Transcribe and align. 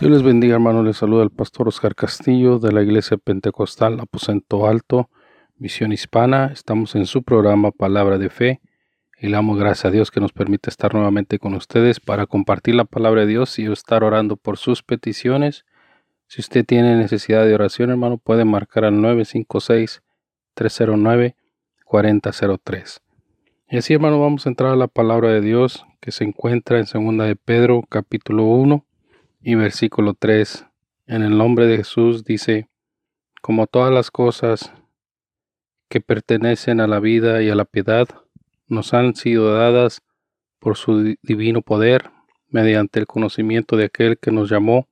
Dios 0.00 0.10
les 0.10 0.24
bendiga, 0.24 0.54
hermanos. 0.54 0.84
Les 0.84 0.96
saluda 0.96 1.22
el 1.22 1.30
pastor 1.30 1.68
Oscar 1.68 1.94
Castillo 1.94 2.58
de 2.58 2.72
la 2.72 2.82
Iglesia 2.82 3.16
Pentecostal 3.16 4.00
Aposento 4.00 4.66
Alto, 4.66 5.08
Misión 5.56 5.92
Hispana. 5.92 6.50
Estamos 6.52 6.96
en 6.96 7.06
su 7.06 7.22
programa 7.22 7.70
Palabra 7.70 8.18
de 8.18 8.28
Fe 8.28 8.60
y 9.20 9.28
le 9.28 9.34
damos 9.34 9.56
gracias 9.56 9.84
a 9.84 9.92
Dios 9.92 10.10
que 10.10 10.18
nos 10.18 10.32
permite 10.32 10.68
estar 10.68 10.94
nuevamente 10.94 11.38
con 11.38 11.54
ustedes 11.54 12.00
para 12.00 12.26
compartir 12.26 12.74
la 12.74 12.84
palabra 12.84 13.20
de 13.20 13.28
Dios 13.28 13.56
y 13.60 13.70
estar 13.70 14.02
orando 14.02 14.36
por 14.36 14.58
sus 14.58 14.82
peticiones. 14.82 15.64
Si 16.26 16.40
usted 16.40 16.66
tiene 16.66 16.96
necesidad 16.96 17.46
de 17.46 17.54
oración, 17.54 17.90
hermano, 17.90 18.18
puede 18.18 18.44
marcar 18.44 18.84
al 18.84 18.94
956-309-4003. 20.56 23.00
Y 23.70 23.76
así, 23.76 23.94
hermano, 23.94 24.20
vamos 24.20 24.44
a 24.44 24.48
entrar 24.48 24.72
a 24.72 24.76
la 24.76 24.88
palabra 24.88 25.30
de 25.30 25.40
Dios 25.40 25.86
que 26.00 26.10
se 26.10 26.24
encuentra 26.24 26.80
en 26.80 26.86
2 26.92 27.16
de 27.28 27.36
Pedro, 27.36 27.84
capítulo 27.88 28.46
1 28.46 28.84
y 29.46 29.56
versículo 29.56 30.14
3, 30.14 30.64
en 31.06 31.22
el 31.22 31.36
nombre 31.36 31.66
de 31.66 31.76
Jesús 31.76 32.24
dice, 32.24 32.70
como 33.42 33.66
todas 33.66 33.92
las 33.92 34.10
cosas 34.10 34.72
que 35.90 36.00
pertenecen 36.00 36.80
a 36.80 36.86
la 36.86 36.98
vida 36.98 37.42
y 37.42 37.50
a 37.50 37.54
la 37.54 37.66
piedad, 37.66 38.08
nos 38.68 38.94
han 38.94 39.14
sido 39.14 39.52
dadas 39.52 40.00
por 40.60 40.78
su 40.78 41.14
divino 41.22 41.60
poder, 41.60 42.10
mediante 42.48 43.00
el 43.00 43.06
conocimiento 43.06 43.76
de 43.76 43.84
aquel 43.84 44.16
que 44.16 44.30
nos 44.30 44.48
llamó 44.48 44.88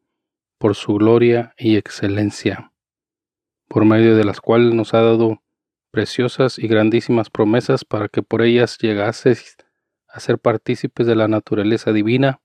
por 0.58 0.74
su 0.74 0.96
gloria 0.96 1.54
y 1.56 1.76
excelencia, 1.76 2.72
por 3.68 3.86
medio 3.86 4.16
de 4.16 4.24
las 4.24 4.42
cuales 4.42 4.74
nos 4.74 4.92
ha 4.92 5.00
dado 5.00 5.40
preciosas 5.90 6.58
y 6.58 6.68
grandísimas 6.68 7.30
promesas 7.30 7.86
para 7.86 8.08
que 8.08 8.22
por 8.22 8.42
ellas 8.42 8.76
llegases 8.76 9.56
a 10.08 10.20
ser 10.20 10.38
partícipes 10.38 11.06
de 11.06 11.16
la 11.16 11.26
naturaleza 11.26 11.90
divina, 11.94 12.41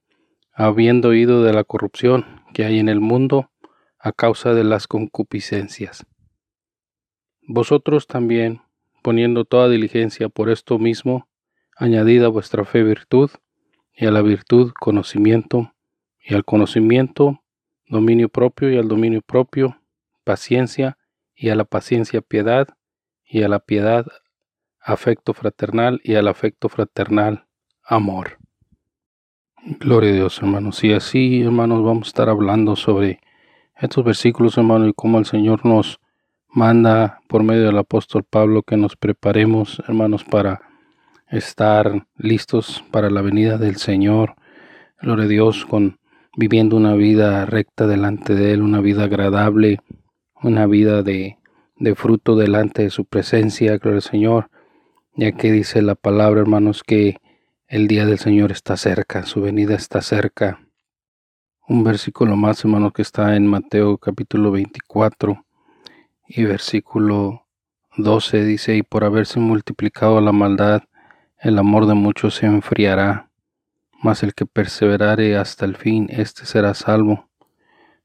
habiendo 0.59 1.09
oído 1.09 1.43
de 1.43 1.53
la 1.53 1.63
corrupción 1.63 2.25
que 2.51 2.65
hay 2.65 2.79
en 2.79 2.89
el 2.89 2.99
mundo 2.99 3.51
a 3.99 4.11
causa 4.11 4.55
de 4.55 4.63
las 4.63 4.87
concupiscencias. 4.87 6.07
Vosotros 7.43 8.07
también, 8.07 8.61
poniendo 9.03 9.45
toda 9.45 9.69
diligencia 9.69 10.29
por 10.29 10.49
esto 10.49 10.79
mismo, 10.79 11.27
añadid 11.75 12.23
a 12.23 12.29
vuestra 12.29 12.65
fe 12.65 12.81
virtud, 12.81 13.29
y 13.93 14.07
a 14.07 14.11
la 14.11 14.23
virtud 14.23 14.73
conocimiento, 14.79 15.75
y 16.19 16.33
al 16.33 16.43
conocimiento 16.43 17.43
dominio 17.87 18.27
propio, 18.27 18.71
y 18.71 18.77
al 18.77 18.87
dominio 18.87 19.21
propio 19.21 19.79
paciencia, 20.23 20.97
y 21.35 21.49
a 21.49 21.55
la 21.55 21.65
paciencia 21.65 22.21
piedad, 22.21 22.67
y 23.23 23.43
a 23.43 23.47
la 23.47 23.59
piedad 23.59 24.07
afecto 24.79 25.35
fraternal, 25.35 26.01
y 26.03 26.15
al 26.15 26.27
afecto 26.27 26.67
fraternal 26.67 27.45
amor. 27.83 28.39
Gloria 29.69 30.11
a 30.11 30.13
Dios, 30.13 30.39
hermanos. 30.39 30.81
Y 30.85 30.93
así, 30.93 31.41
hermanos, 31.41 31.83
vamos 31.83 32.07
a 32.07 32.11
estar 32.11 32.29
hablando 32.29 32.77
sobre 32.77 33.19
estos 33.75 34.05
versículos, 34.05 34.57
hermanos, 34.57 34.87
y 34.87 34.93
cómo 34.93 35.19
el 35.19 35.25
Señor 35.25 35.65
nos 35.65 35.99
manda 36.47 37.19
por 37.27 37.43
medio 37.43 37.65
del 37.65 37.77
apóstol 37.77 38.23
Pablo 38.23 38.63
que 38.63 38.77
nos 38.77 38.95
preparemos, 38.95 39.83
hermanos, 39.85 40.23
para 40.23 40.61
estar 41.29 42.07
listos 42.15 42.81
para 42.91 43.09
la 43.09 43.21
venida 43.21 43.57
del 43.57 43.75
Señor. 43.75 44.35
Gloria 45.01 45.25
a 45.25 45.27
Dios, 45.27 45.65
con 45.65 45.99
viviendo 46.37 46.77
una 46.77 46.93
vida 46.93 47.45
recta 47.45 47.87
delante 47.87 48.35
de 48.35 48.53
Él, 48.53 48.61
una 48.61 48.79
vida 48.79 49.03
agradable, 49.03 49.81
una 50.41 50.65
vida 50.65 51.03
de, 51.03 51.39
de 51.75 51.93
fruto 51.93 52.37
delante 52.37 52.83
de 52.83 52.89
su 52.89 53.03
presencia, 53.03 53.77
gloria 53.79 53.97
al 53.97 54.01
Señor, 54.01 54.49
ya 55.17 55.33
que 55.33 55.51
dice 55.51 55.81
la 55.81 55.95
palabra, 55.95 56.39
hermanos, 56.39 56.83
que 56.85 57.17
el 57.69 57.89
día 57.89 58.05
del 58.05 58.17
Señor 58.17 58.53
está 58.53 58.77
cerca, 58.77 59.23
su 59.23 59.41
venida 59.41 59.75
está 59.75 60.01
cerca. 60.01 60.61
Un 61.67 61.83
versículo 61.83 62.37
más, 62.37 62.63
hermano, 62.63 62.91
que 62.91 63.01
está 63.01 63.35
en 63.35 63.45
Mateo 63.45 63.97
capítulo 63.97 64.51
24 64.51 65.45
y 66.29 66.45
versículo 66.45 67.45
12 67.97 68.45
dice, 68.45 68.77
y 68.77 68.83
por 68.83 69.03
haberse 69.03 69.41
multiplicado 69.41 70.21
la 70.21 70.31
maldad, 70.31 70.83
el 71.41 71.59
amor 71.59 71.87
de 71.87 71.93
muchos 71.93 72.35
se 72.35 72.45
enfriará, 72.45 73.31
mas 74.01 74.23
el 74.23 74.33
que 74.33 74.45
perseverare 74.45 75.35
hasta 75.35 75.65
el 75.65 75.75
fin, 75.75 76.07
éste 76.09 76.45
será 76.45 76.73
salvo. 76.73 77.27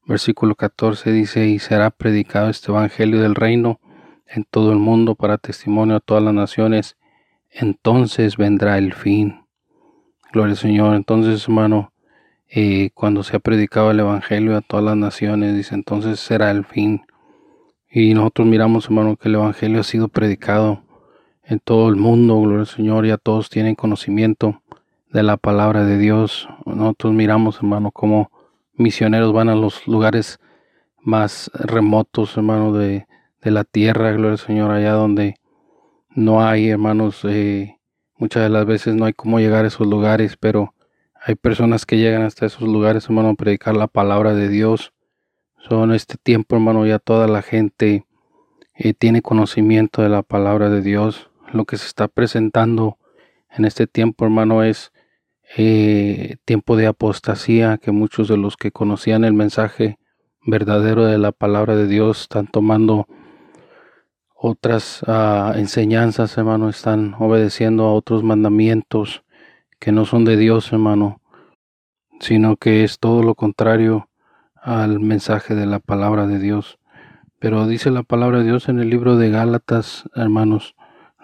Versículo 0.05 0.57
14 0.57 1.13
dice, 1.13 1.47
y 1.47 1.61
será 1.61 1.91
predicado 1.91 2.51
este 2.51 2.73
Evangelio 2.73 3.21
del 3.21 3.37
reino 3.37 3.79
en 4.27 4.43
todo 4.43 4.73
el 4.73 4.79
mundo 4.79 5.15
para 5.15 5.39
testimonio 5.39 5.97
a 5.97 6.01
todas 6.01 6.25
las 6.25 6.35
naciones, 6.35 6.97
entonces 7.49 8.37
vendrá 8.37 8.77
el 8.77 8.93
fin. 8.93 9.42
Gloria 10.33 10.53
al 10.53 10.57
Señor. 10.57 10.97
Entonces, 10.97 11.45
hermano, 11.45 11.93
eh, 12.49 12.91
cuando 12.95 13.23
se 13.23 13.37
ha 13.37 13.39
predicado 13.39 13.91
el 13.91 14.01
Evangelio 14.01 14.57
a 14.57 14.63
todas 14.63 14.85
las 14.85 14.97
naciones, 14.97 15.55
dice, 15.55 15.75
entonces 15.75 16.21
será 16.21 16.51
el 16.51 16.65
fin. 16.65 17.03
Y 17.91 18.15
nosotros 18.15 18.49
miramos, 18.49 18.87
hermano, 18.87 19.17
que 19.17 19.29
el 19.29 19.35
Evangelio 19.35 19.81
ha 19.81 19.85
sido 19.85 20.09
predicado 20.09 20.83
en 21.45 21.59
todo 21.59 21.91
el 21.91 21.97
mundo, 21.97 22.41
gloria 22.41 22.61
al 22.61 22.67
Señor, 22.67 23.07
ya 23.07 23.19
todos 23.19 23.51
tienen 23.51 23.75
conocimiento 23.75 24.63
de 25.11 25.23
la 25.23 25.37
palabra 25.37 25.85
de 25.85 25.99
Dios. 25.99 26.49
Nosotros 26.65 27.13
miramos, 27.13 27.57
hermano, 27.59 27.91
cómo 27.91 28.31
misioneros 28.75 29.35
van 29.35 29.51
a 29.51 29.55
los 29.55 29.87
lugares 29.87 30.41
más 30.99 31.51
remotos, 31.53 32.39
hermano, 32.39 32.73
de, 32.73 33.07
de 33.43 33.51
la 33.51 33.65
tierra, 33.65 34.13
gloria 34.13 34.33
al 34.33 34.39
Señor, 34.39 34.71
allá 34.71 34.93
donde 34.93 35.35
no 36.15 36.43
hay, 36.43 36.71
hermanos, 36.71 37.21
eh, 37.25 37.77
Muchas 38.23 38.45
de 38.45 38.51
las 38.51 38.67
veces 38.67 38.95
no 38.95 39.07
hay 39.07 39.15
cómo 39.15 39.41
llegar 39.41 39.65
a 39.65 39.67
esos 39.67 39.85
lugares, 39.85 40.37
pero 40.37 40.77
hay 41.21 41.35
personas 41.35 41.85
que 41.85 41.99
llegan 41.99 42.23
hasta 42.23 42.47
esos 42.47 42.63
lugares, 42.63 43.07
hermano, 43.07 43.31
a 43.31 43.35
predicar 43.35 43.75
la 43.75 43.89
palabra 43.89 44.33
de 44.33 44.49
Dios. 44.49 44.93
Son 45.69 45.93
este 45.93 46.15
tiempo, 46.23 46.55
hermano, 46.55 46.87
ya 46.87 47.01
toda 47.01 47.27
la 47.27 47.43
gente 47.43 48.07
eh, 48.77 48.95
tiene 48.95 49.23
conocimiento 49.23 50.03
de 50.03 50.09
la 50.09 50.23
palabra 50.23 50.71
de 50.71 50.83
Dios. 50.83 51.31
Lo 51.53 51.65
que 51.65 51.77
se 51.77 51.89
está 51.89 52.07
presentando 52.07 52.97
en 53.51 53.65
este 53.65 53.89
tiempo, 53.89 54.25
hermano, 54.25 54.63
es 54.63 54.93
eh, 55.57 56.37
tiempo 56.45 56.77
de 56.77 56.87
apostasía, 56.87 57.77
que 57.79 57.91
muchos 57.91 58.29
de 58.29 58.37
los 58.37 58.57
que 58.57 58.71
conocían 58.71 59.25
el 59.25 59.33
mensaje 59.33 59.99
verdadero 60.47 61.07
de 61.07 61.19
la 61.19 61.33
palabra 61.33 61.75
de 61.75 61.89
Dios 61.89 62.21
están 62.21 62.47
tomando 62.47 63.09
otras 64.45 65.05
ah, 65.07 65.53
enseñanzas, 65.55 66.37
hermano, 66.37 66.69
están 66.69 67.15
obedeciendo 67.21 67.85
a 67.85 67.95
otros 67.95 68.25
mandamientos 68.25 69.23
que 69.79 69.93
no 69.93 70.05
son 70.05 70.25
de 70.25 70.37
Dios, 70.37 70.73
hermano, 70.73 71.21
sino 72.19 72.57
que 72.57 72.83
es 72.83 72.99
todo 72.99 73.23
lo 73.23 73.37
contrario 73.37 74.09
al 74.57 74.99
mensaje 74.99 75.55
de 75.55 75.67
la 75.67 75.79
palabra 75.79 76.27
de 76.27 76.41
Dios. 76.41 76.81
Pero 77.39 77.69
dice 77.69 77.93
la 77.93 78.03
palabra 78.03 78.39
de 78.39 78.45
Dios 78.45 78.69
en 78.69 78.81
el 78.81 78.91
libro 78.91 79.17
de 79.17 79.31
Gálatas, 79.31 80.09
hermanos, 80.17 80.75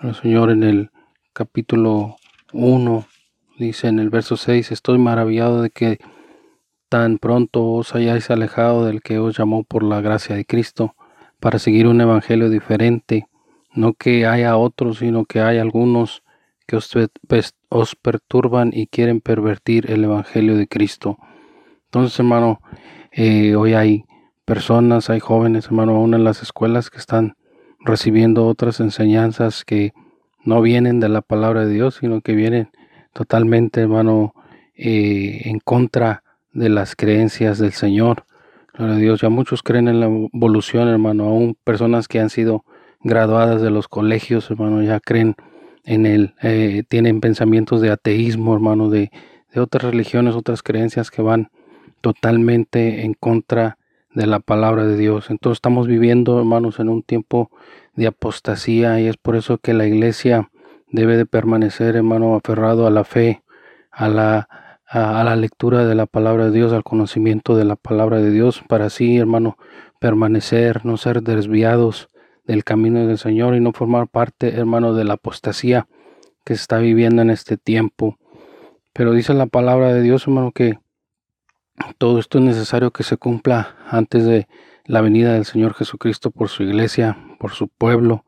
el 0.00 0.14
Señor 0.14 0.50
en 0.50 0.62
el 0.62 0.90
capítulo 1.32 2.18
1, 2.52 3.04
dice 3.58 3.88
en 3.88 3.98
el 3.98 4.10
verso 4.10 4.36
6, 4.36 4.70
estoy 4.70 4.98
maravillado 4.98 5.60
de 5.60 5.70
que 5.70 5.98
tan 6.88 7.18
pronto 7.18 7.64
os 7.64 7.96
hayáis 7.96 8.30
alejado 8.30 8.86
del 8.86 9.02
que 9.02 9.18
os 9.18 9.36
llamó 9.36 9.64
por 9.64 9.82
la 9.82 10.00
gracia 10.00 10.36
de 10.36 10.44
Cristo 10.44 10.94
para 11.40 11.58
seguir 11.58 11.86
un 11.86 12.00
evangelio 12.00 12.50
diferente, 12.50 13.28
no 13.72 13.94
que 13.94 14.26
haya 14.26 14.56
otros, 14.56 14.98
sino 14.98 15.24
que 15.24 15.40
hay 15.40 15.58
algunos 15.58 16.22
que 16.66 16.76
os, 16.76 17.96
perturban 17.96 18.70
y 18.74 18.86
quieren 18.86 19.20
pervertir 19.20 19.90
el 19.90 20.04
evangelio 20.04 20.56
de 20.56 20.68
Cristo. 20.68 21.18
Entonces, 21.86 22.18
hermano, 22.18 22.60
eh, 23.10 23.56
hoy 23.56 23.72
hay 23.72 24.04
personas, 24.44 25.08
hay 25.08 25.20
jóvenes, 25.20 25.66
hermano, 25.66 25.96
aún 25.96 26.14
en 26.14 26.24
las 26.24 26.42
escuelas 26.42 26.90
que 26.90 26.98
están 26.98 27.36
recibiendo 27.80 28.46
otras 28.46 28.80
enseñanzas 28.80 29.64
que 29.64 29.92
no 30.44 30.60
vienen 30.60 31.00
de 31.00 31.08
la 31.08 31.22
palabra 31.22 31.64
de 31.64 31.72
Dios, 31.72 31.98
sino 32.00 32.20
que 32.20 32.34
vienen 32.34 32.70
totalmente, 33.12 33.80
hermano, 33.80 34.34
eh, 34.74 35.42
en 35.44 35.60
contra 35.60 36.22
de 36.52 36.68
las 36.68 36.96
creencias 36.96 37.58
del 37.58 37.72
Señor. 37.72 38.24
Gloria 38.78 38.96
Dios, 38.96 39.20
ya 39.20 39.28
muchos 39.28 39.64
creen 39.64 39.88
en 39.88 39.98
la 39.98 40.06
evolución, 40.06 40.86
hermano, 40.86 41.24
aún 41.24 41.56
personas 41.64 42.06
que 42.06 42.20
han 42.20 42.30
sido 42.30 42.64
graduadas 43.00 43.60
de 43.60 43.70
los 43.70 43.88
colegios, 43.88 44.48
hermano, 44.52 44.84
ya 44.84 45.00
creen 45.00 45.34
en 45.84 46.06
él, 46.06 46.34
eh, 46.42 46.84
tienen 46.86 47.20
pensamientos 47.20 47.80
de 47.80 47.90
ateísmo, 47.90 48.54
hermano, 48.54 48.88
de, 48.88 49.10
de 49.52 49.60
otras 49.60 49.82
religiones, 49.82 50.36
otras 50.36 50.62
creencias 50.62 51.10
que 51.10 51.22
van 51.22 51.50
totalmente 52.02 53.04
en 53.04 53.14
contra 53.14 53.78
de 54.14 54.28
la 54.28 54.38
palabra 54.38 54.84
de 54.84 54.96
Dios. 54.96 55.28
Entonces 55.28 55.56
estamos 55.56 55.88
viviendo, 55.88 56.38
hermanos, 56.38 56.78
en 56.78 56.88
un 56.88 57.02
tiempo 57.02 57.50
de 57.96 58.06
apostasía 58.06 59.00
y 59.00 59.08
es 59.08 59.16
por 59.16 59.34
eso 59.34 59.58
que 59.58 59.74
la 59.74 59.88
iglesia 59.88 60.50
debe 60.86 61.16
de 61.16 61.26
permanecer, 61.26 61.96
hermano, 61.96 62.36
aferrado 62.36 62.86
a 62.86 62.90
la 62.90 63.02
fe, 63.02 63.42
a 63.90 64.08
la, 64.08 64.48
a, 64.88 65.22
la 65.22 65.36
lectura 65.36 65.86
de 65.86 65.94
la 65.94 66.06
palabra 66.06 66.46
de 66.46 66.50
Dios, 66.52 66.72
al 66.72 66.84
conocimiento 66.84 67.56
de 67.56 67.64
la 67.64 67.76
palabra 67.76 68.18
de 68.18 68.30
Dios, 68.30 68.62
para 68.68 68.86
así, 68.86 69.18
hermano, 69.18 69.58
permanecer, 69.98 70.84
no 70.84 70.96
ser 70.96 71.22
desviados 71.22 72.08
del 72.46 72.64
camino 72.64 73.06
del 73.06 73.18
Señor 73.18 73.54
y 73.54 73.60
no 73.60 73.72
formar 73.72 74.08
parte, 74.08 74.56
hermano, 74.56 74.94
de 74.94 75.04
la 75.04 75.14
apostasía 75.14 75.86
que 76.44 76.54
se 76.54 76.62
está 76.62 76.78
viviendo 76.78 77.20
en 77.20 77.30
este 77.30 77.58
tiempo. 77.58 78.18
Pero 78.94 79.12
dice 79.12 79.34
la 79.34 79.46
palabra 79.46 79.92
de 79.92 80.02
Dios, 80.02 80.22
hermano, 80.26 80.52
que 80.52 80.78
todo 81.98 82.18
esto 82.18 82.38
es 82.38 82.44
necesario 82.44 82.90
que 82.90 83.02
se 83.02 83.18
cumpla 83.18 83.76
antes 83.86 84.24
de 84.24 84.48
la 84.86 85.02
venida 85.02 85.34
del 85.34 85.44
Señor 85.44 85.74
Jesucristo 85.74 86.30
por 86.30 86.48
su 86.48 86.62
iglesia, 86.62 87.18
por 87.38 87.52
su 87.52 87.68
pueblo. 87.68 88.24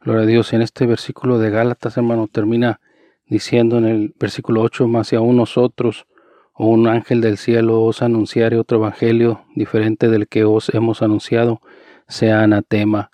Gloria 0.00 0.22
a 0.22 0.26
Dios. 0.26 0.52
En 0.52 0.62
este 0.62 0.86
versículo 0.86 1.38
de 1.38 1.50
Gálatas, 1.50 1.96
hermano, 1.96 2.28
termina 2.28 2.80
diciendo 3.26 3.78
en 3.78 3.86
el 3.86 4.14
versículo 4.18 4.62
8, 4.62 4.86
más 4.88 5.08
si 5.08 5.16
aún 5.16 5.36
nosotros 5.36 6.06
o 6.52 6.66
un 6.68 6.86
ángel 6.86 7.20
del 7.20 7.36
cielo 7.36 7.82
os 7.82 8.02
anunciare 8.02 8.58
otro 8.58 8.78
evangelio 8.78 9.44
diferente 9.54 10.08
del 10.08 10.28
que 10.28 10.44
os 10.44 10.68
hemos 10.72 11.02
anunciado, 11.02 11.60
sea 12.08 12.42
anatema. 12.42 13.10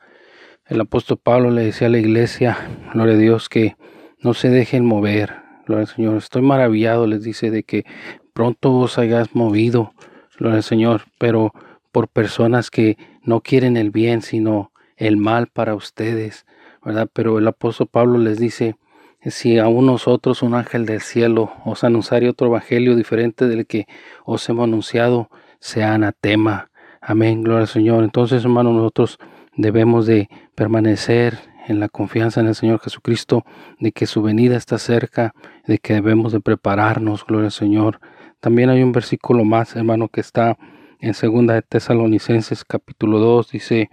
El 0.67 0.81
apóstol 0.81 1.19
Pablo 1.23 1.51
le 1.51 1.63
decía 1.63 1.87
a 1.89 1.91
la 1.91 1.99
iglesia, 1.99 2.57
gloria 2.93 3.15
a 3.15 3.19
Dios, 3.19 3.49
que 3.49 3.77
no 4.21 4.35
se 4.35 4.51
dejen 4.51 4.85
mover. 4.85 5.35
Gloria 5.67 5.83
al 5.83 5.95
Señor. 5.95 6.17
Estoy 6.17 6.43
maravillado, 6.43 7.07
les 7.07 7.23
dice, 7.23 7.51
de 7.51 7.63
que 7.63 7.85
pronto 8.33 8.73
os 8.77 8.99
hayas 8.99 9.35
movido, 9.35 9.93
gloria 10.39 10.59
al 10.59 10.63
Señor, 10.63 11.03
pero 11.19 11.53
por 11.93 12.09
personas 12.09 12.71
que 12.71 12.99
no 13.23 13.41
quieren 13.41 13.77
el 13.77 13.91
bien, 13.91 14.23
sino 14.23 14.73
el 14.97 15.17
mal 15.17 15.47
para 15.47 15.75
ustedes, 15.75 16.45
¿verdad? 16.85 17.09
Pero 17.13 17.39
el 17.39 17.49
apóstol 17.49 17.89
Pablo 17.91 18.19
les 18.19 18.39
dice, 18.39 18.77
si 19.27 19.59
aún 19.59 19.87
nosotros, 19.87 20.43
un 20.43 20.55
ángel 20.55 20.87
del 20.87 21.01
cielo, 21.01 21.53
os 21.65 21.85
anunciare 21.85 22.29
otro 22.29 22.47
evangelio 22.47 22.97
diferente 22.97 23.47
del 23.49 23.67
que 23.67 23.87
os 24.25 24.49
hemos 24.49 24.65
anunciado, 24.65 25.29
sea 25.59 25.95
anatema. 25.95 26.71
Amén, 27.03 27.43
gloria 27.43 27.63
al 27.63 27.69
Señor. 27.69 28.05
Entonces, 28.05 28.45
hermanos, 28.45 28.75
nosotros 28.75 29.19
debemos 29.57 30.07
de 30.07 30.31
permanecer 30.55 31.39
en 31.69 31.81
la 31.81 31.89
confianza 31.89 32.41
en 32.41 32.49
el 32.49 32.55
Señor 32.55 32.81
Jesucristo, 32.81 33.45
de 33.79 33.93
que 33.93 34.07
su 34.07 34.23
venida 34.23 34.57
está 34.57 34.79
cerca, 34.79 35.35
de 35.67 35.79
que 35.79 35.95
debemos 35.95 36.33
de 36.33 36.41
prepararnos, 36.41 37.25
gloria 37.27 37.47
al 37.47 37.53
Señor. 37.53 38.01
También 38.41 38.71
hay 38.71 38.83
un 38.83 38.93
versículo 38.93 39.45
más, 39.45 39.77
hermano, 39.77 40.09
que 40.09 40.21
está 40.21 40.57
en 40.99 41.15
segunda 41.15 41.55
de 41.55 41.63
Tesalonicenses 41.63 42.65
capítulo 42.65 43.19
2, 43.19 43.51
dice, 43.51 43.91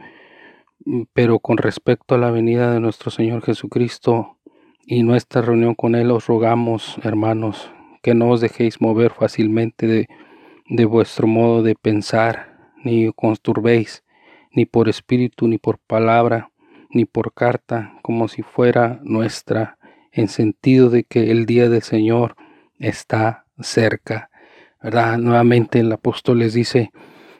pero 1.13 1.39
con 1.39 1.57
respecto 1.57 2.15
a 2.15 2.17
la 2.17 2.31
venida 2.31 2.71
de 2.71 2.79
nuestro 2.79 3.11
Señor 3.11 3.43
Jesucristo, 3.43 4.36
y 4.89 5.03
nuestra 5.03 5.41
reunión 5.41 5.75
con 5.75 5.95
Él 5.95 6.09
os 6.11 6.27
rogamos, 6.27 6.97
hermanos, 7.03 7.69
que 8.01 8.15
no 8.15 8.29
os 8.29 8.39
dejéis 8.39 8.79
mover 8.79 9.11
fácilmente 9.11 9.85
de, 9.85 10.07
de 10.69 10.85
vuestro 10.85 11.27
modo 11.27 11.61
de 11.61 11.75
pensar, 11.75 12.57
ni 12.85 13.11
os 13.13 13.41
turbéis, 13.41 14.05
ni 14.53 14.65
por 14.65 14.87
espíritu, 14.87 15.49
ni 15.49 15.57
por 15.57 15.77
palabra, 15.77 16.51
ni 16.89 17.03
por 17.03 17.33
carta, 17.33 17.99
como 18.01 18.29
si 18.29 18.43
fuera 18.43 19.01
nuestra, 19.03 19.77
en 20.13 20.29
sentido 20.29 20.89
de 20.89 21.03
que 21.03 21.31
el 21.31 21.45
día 21.45 21.67
del 21.67 21.81
Señor 21.81 22.37
está 22.79 23.45
cerca. 23.59 24.29
¿Verdad? 24.81 25.17
Nuevamente 25.17 25.79
el 25.79 25.91
apóstol 25.91 26.39
les 26.39 26.53
dice, 26.53 26.91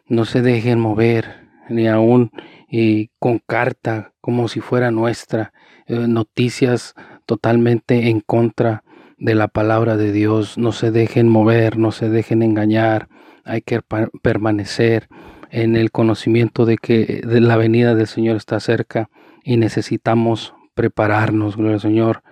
no 0.06 0.26
se 0.26 0.42
dejen 0.42 0.82
mover, 0.82 1.48
ni 1.70 1.88
aún 1.88 2.32
y 2.68 3.10
con 3.20 3.40
carta, 3.40 4.14
como 4.20 4.50
si 4.50 4.60
fuera 4.60 4.92
nuestra, 4.92 5.54
eh, 5.86 6.08
noticias 6.08 6.94
totalmente 7.28 8.10
en 8.10 8.22
contra 8.22 8.84
de 9.20 9.36
la 9.36 9.48
palabra 9.48 9.98
de 9.98 10.12
Dios. 10.12 10.58
No 10.58 10.72
se 10.72 10.90
dejen 10.90 11.30
mover, 11.30 11.78
no 11.78 11.92
se 11.92 12.10
dejen 12.10 12.42
engañar. 12.42 13.10
Hay 13.44 13.62
que 13.62 13.82
permanecer 14.24 15.08
en 15.52 15.76
el 15.76 15.92
conocimiento 15.92 16.66
de 16.66 16.78
que 16.78 17.22
la 17.24 17.58
venida 17.58 17.94
del 17.94 18.08
Señor 18.08 18.38
está 18.38 18.60
cerca 18.60 19.10
y 19.44 19.58
necesitamos 19.58 20.56
prepararnos, 20.74 21.56
gloria 21.56 21.76
al 21.76 21.82
Señor. 21.82 22.24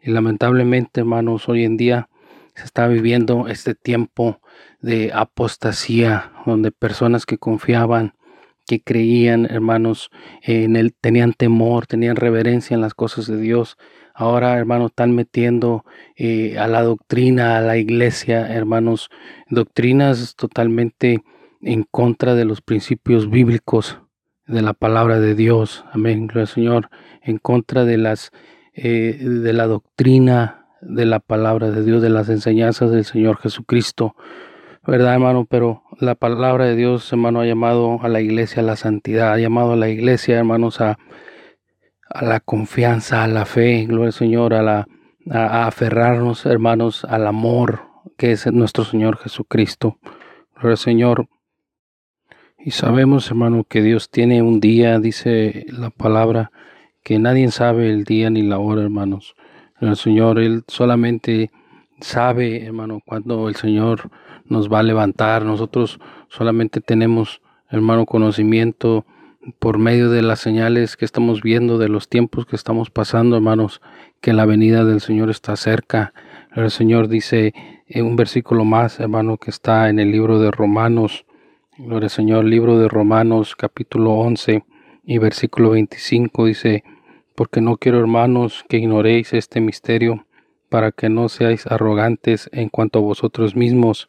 Y 0.00 0.10
lamentablemente, 0.10 1.00
hermanos, 1.00 1.48
hoy 1.48 1.64
en 1.64 1.76
día 1.76 2.08
se 2.54 2.64
está 2.64 2.86
viviendo 2.86 3.48
este 3.48 3.74
tiempo 3.74 4.40
de 4.80 5.10
apostasía, 5.12 6.32
donde 6.46 6.72
personas 6.72 7.26
que 7.26 7.38
confiaban 7.38 8.14
que 8.66 8.82
creían, 8.82 9.46
hermanos, 9.46 10.10
en 10.42 10.90
tenían 11.00 11.32
temor, 11.32 11.86
tenían 11.86 12.16
reverencia 12.16 12.74
en 12.74 12.80
las 12.80 12.94
cosas 12.94 13.26
de 13.26 13.36
Dios. 13.36 13.76
Ahora, 14.14 14.56
hermanos, 14.56 14.92
están 14.92 15.14
metiendo 15.14 15.84
eh, 16.16 16.56
a 16.58 16.68
la 16.68 16.82
doctrina, 16.82 17.56
a 17.58 17.60
la 17.60 17.76
iglesia, 17.76 18.46
hermanos, 18.46 19.10
doctrinas 19.50 20.36
totalmente 20.36 21.22
en 21.60 21.84
contra 21.90 22.34
de 22.34 22.44
los 22.44 22.60
principios 22.60 23.28
bíblicos 23.28 23.98
de 24.46 24.62
la 24.62 24.72
palabra 24.72 25.18
de 25.18 25.34
Dios. 25.34 25.84
Amén, 25.92 26.28
gloria 26.28 26.42
al 26.42 26.48
Señor, 26.48 26.90
en 27.22 27.38
contra 27.38 27.84
de 27.84 27.98
las 27.98 28.30
eh, 28.72 29.18
de 29.20 29.52
la 29.52 29.66
doctrina 29.66 30.66
de 30.80 31.06
la 31.06 31.18
palabra 31.20 31.70
de 31.70 31.82
Dios, 31.82 32.02
de 32.02 32.10
las 32.10 32.28
enseñanzas 32.28 32.90
del 32.90 33.04
Señor 33.04 33.38
Jesucristo. 33.38 34.14
¿verdad, 34.86 35.14
hermano? 35.14 35.46
Pero 35.48 35.82
la 35.98 36.14
palabra 36.14 36.66
de 36.66 36.76
Dios, 36.76 37.10
hermano, 37.12 37.40
ha 37.40 37.46
llamado 37.46 38.00
a 38.02 38.08
la 38.08 38.20
iglesia 38.20 38.62
a 38.62 38.66
la 38.66 38.76
santidad, 38.76 39.32
ha 39.32 39.38
llamado 39.38 39.72
a 39.72 39.76
la 39.76 39.88
iglesia, 39.88 40.38
hermanos, 40.38 40.80
a, 40.80 40.98
a 42.14 42.24
la 42.24 42.40
confianza, 42.40 43.24
a 43.24 43.28
la 43.28 43.44
fe, 43.44 43.86
gloria 43.86 44.06
al 44.06 44.12
Señor, 44.12 44.54
a, 44.54 44.62
la, 44.62 44.86
a, 45.30 45.66
aferrarnos, 45.66 46.46
hermanos, 46.46 47.04
al 47.04 47.26
amor 47.26 47.82
que 48.16 48.32
es 48.32 48.46
nuestro 48.52 48.84
Señor 48.84 49.18
Jesucristo. 49.18 49.98
Gloria 50.54 50.70
al 50.70 50.78
Señor. 50.78 51.28
Y 52.56 52.70
sabemos, 52.70 53.28
hermano, 53.28 53.64
que 53.64 53.82
Dios 53.82 54.10
tiene 54.10 54.42
un 54.42 54.60
día, 54.60 55.00
dice 55.00 55.66
la 55.68 55.90
palabra, 55.90 56.52
que 57.02 57.18
nadie 57.18 57.50
sabe 57.50 57.90
el 57.90 58.04
día 58.04 58.30
ni 58.30 58.42
la 58.42 58.58
hora, 58.58 58.82
hermanos. 58.82 59.34
El 59.80 59.96
Señor, 59.96 60.38
Él 60.38 60.62
solamente 60.68 61.50
sabe, 62.00 62.64
hermano, 62.64 63.00
cuando 63.04 63.48
el 63.48 63.56
Señor 63.56 64.08
nos 64.44 64.72
va 64.72 64.78
a 64.78 64.84
levantar. 64.84 65.44
Nosotros 65.44 65.98
solamente 66.28 66.80
tenemos, 66.80 67.42
hermano, 67.70 68.06
conocimiento 68.06 69.04
por 69.58 69.78
medio 69.78 70.10
de 70.10 70.22
las 70.22 70.40
señales 70.40 70.96
que 70.96 71.04
estamos 71.04 71.42
viendo, 71.42 71.78
de 71.78 71.88
los 71.88 72.08
tiempos 72.08 72.46
que 72.46 72.56
estamos 72.56 72.90
pasando, 72.90 73.36
hermanos, 73.36 73.80
que 74.20 74.32
la 74.32 74.46
venida 74.46 74.84
del 74.84 75.00
Señor 75.00 75.30
está 75.30 75.56
cerca. 75.56 76.12
El 76.54 76.70
Señor 76.70 77.08
dice 77.08 77.52
en 77.86 78.06
un 78.06 78.16
versículo 78.16 78.64
más, 78.64 79.00
hermano, 79.00 79.36
que 79.36 79.50
está 79.50 79.88
en 79.88 79.98
el 79.98 80.10
libro 80.10 80.38
de 80.38 80.50
Romanos, 80.50 81.26
Gloria 81.76 82.06
al 82.06 82.10
Señor, 82.10 82.44
libro 82.44 82.78
de 82.78 82.88
Romanos, 82.88 83.56
capítulo 83.56 84.12
11 84.12 84.64
y 85.04 85.18
versículo 85.18 85.70
25, 85.70 86.46
dice, 86.46 86.84
porque 87.34 87.60
no 87.60 87.76
quiero, 87.78 87.98
hermanos, 87.98 88.64
que 88.68 88.76
ignoréis 88.76 89.32
este 89.32 89.60
misterio, 89.60 90.24
para 90.68 90.92
que 90.92 91.08
no 91.08 91.28
seáis 91.28 91.66
arrogantes 91.66 92.48
en 92.52 92.68
cuanto 92.68 93.00
a 93.00 93.02
vosotros 93.02 93.56
mismos, 93.56 94.08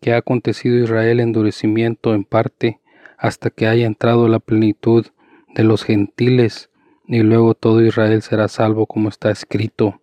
que 0.00 0.12
ha 0.12 0.18
acontecido 0.18 0.82
Israel 0.82 1.20
endurecimiento 1.20 2.12
en 2.12 2.24
parte 2.24 2.80
hasta 3.18 3.50
que 3.50 3.66
haya 3.66 3.86
entrado 3.86 4.28
la 4.28 4.40
plenitud 4.40 5.06
de 5.54 5.64
los 5.64 5.84
gentiles, 5.84 6.70
y 7.06 7.20
luego 7.20 7.54
todo 7.54 7.84
Israel 7.84 8.22
será 8.22 8.48
salvo 8.48 8.86
como 8.86 9.08
está 9.08 9.30
escrito. 9.30 10.00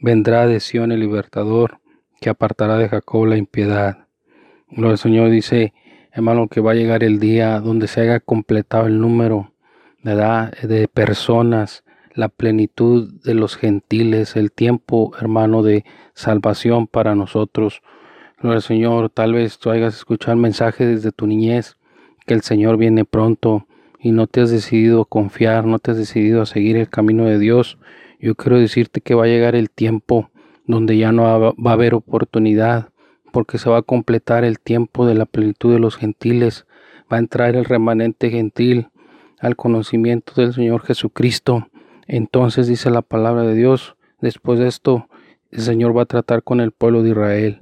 Vendrá 0.00 0.46
de 0.46 0.60
Sión 0.60 0.92
el 0.92 1.00
libertador, 1.00 1.80
que 2.20 2.30
apartará 2.30 2.76
de 2.76 2.88
Jacob 2.88 3.26
la 3.26 3.36
impiedad. 3.36 4.06
Lo 4.70 4.90
el 4.90 4.98
Señor 4.98 5.30
dice, 5.30 5.72
hermano, 6.12 6.48
que 6.48 6.60
va 6.60 6.72
a 6.72 6.74
llegar 6.74 7.02
el 7.02 7.18
día 7.18 7.60
donde 7.60 7.88
se 7.88 8.02
haya 8.02 8.20
completado 8.20 8.86
el 8.86 9.00
número 9.00 9.52
de 10.02 10.88
personas, 10.92 11.84
la 12.14 12.28
plenitud 12.28 13.12
de 13.22 13.34
los 13.34 13.56
gentiles, 13.56 14.36
el 14.36 14.52
tiempo, 14.52 15.12
hermano, 15.20 15.62
de 15.62 15.84
salvación 16.14 16.86
para 16.86 17.14
nosotros. 17.14 17.82
Gloria 18.40 18.60
Señor, 18.60 19.10
tal 19.10 19.34
vez 19.34 19.58
tú 19.58 19.70
hayas 19.70 19.94
escuchado 19.94 20.32
el 20.32 20.40
mensaje 20.40 20.86
desde 20.86 21.12
tu 21.12 21.26
niñez, 21.26 21.76
que 22.30 22.34
el 22.34 22.42
Señor 22.42 22.76
viene 22.76 23.04
pronto, 23.04 23.66
y 23.98 24.12
no 24.12 24.28
te 24.28 24.40
has 24.40 24.52
decidido 24.52 25.02
a 25.02 25.04
confiar, 25.04 25.64
no 25.64 25.80
te 25.80 25.90
has 25.90 25.96
decidido 25.96 26.42
a 26.42 26.46
seguir 26.46 26.76
el 26.76 26.88
camino 26.88 27.24
de 27.24 27.40
Dios, 27.40 27.76
yo 28.20 28.36
quiero 28.36 28.56
decirte 28.56 29.00
que 29.00 29.16
va 29.16 29.24
a 29.24 29.26
llegar 29.26 29.56
el 29.56 29.68
tiempo 29.68 30.30
donde 30.64 30.96
ya 30.96 31.10
no 31.10 31.24
va 31.24 31.70
a 31.70 31.72
haber 31.72 31.92
oportunidad, 31.92 32.90
porque 33.32 33.58
se 33.58 33.68
va 33.68 33.78
a 33.78 33.82
completar 33.82 34.44
el 34.44 34.60
tiempo 34.60 35.06
de 35.06 35.16
la 35.16 35.26
plenitud 35.26 35.72
de 35.72 35.80
los 35.80 35.96
gentiles, 35.96 36.66
va 37.12 37.16
a 37.16 37.18
entrar 37.18 37.56
el 37.56 37.64
remanente 37.64 38.30
gentil 38.30 38.90
al 39.40 39.56
conocimiento 39.56 40.32
del 40.36 40.54
Señor 40.54 40.82
Jesucristo. 40.82 41.66
Entonces 42.06 42.68
dice 42.68 42.90
la 42.90 43.02
palabra 43.02 43.42
de 43.42 43.56
Dios, 43.56 43.96
después 44.20 44.60
de 44.60 44.68
esto 44.68 45.08
el 45.50 45.62
Señor 45.62 45.96
va 45.96 46.02
a 46.02 46.06
tratar 46.06 46.44
con 46.44 46.60
el 46.60 46.70
pueblo 46.70 47.02
de 47.02 47.10
Israel. 47.10 47.60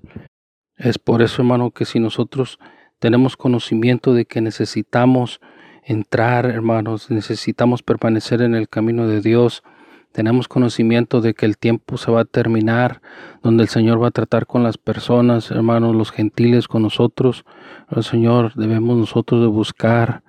Es 0.76 0.98
por 0.98 1.22
eso, 1.22 1.40
hermano, 1.40 1.70
que 1.70 1.86
si 1.86 2.00
nosotros 2.00 2.58
tenemos 2.98 3.36
conocimiento 3.36 4.14
de 4.14 4.24
que 4.24 4.40
necesitamos 4.40 5.40
entrar, 5.84 6.46
hermanos, 6.46 7.10
necesitamos 7.10 7.82
permanecer 7.82 8.42
en 8.42 8.54
el 8.54 8.68
camino 8.68 9.06
de 9.06 9.20
Dios, 9.20 9.62
tenemos 10.12 10.48
conocimiento 10.48 11.20
de 11.20 11.34
que 11.34 11.46
el 11.46 11.58
tiempo 11.58 11.96
se 11.96 12.10
va 12.10 12.22
a 12.22 12.24
terminar, 12.24 13.02
donde 13.42 13.62
el 13.62 13.68
Señor 13.68 14.02
va 14.02 14.08
a 14.08 14.10
tratar 14.10 14.46
con 14.46 14.62
las 14.62 14.78
personas, 14.78 15.50
hermanos, 15.50 15.94
los 15.94 16.10
gentiles 16.10 16.66
con 16.66 16.82
nosotros. 16.82 17.44
El 17.90 18.02
Señor 18.02 18.54
debemos 18.54 18.96
nosotros 18.96 19.40
de 19.42 19.46
buscar, 19.46 20.22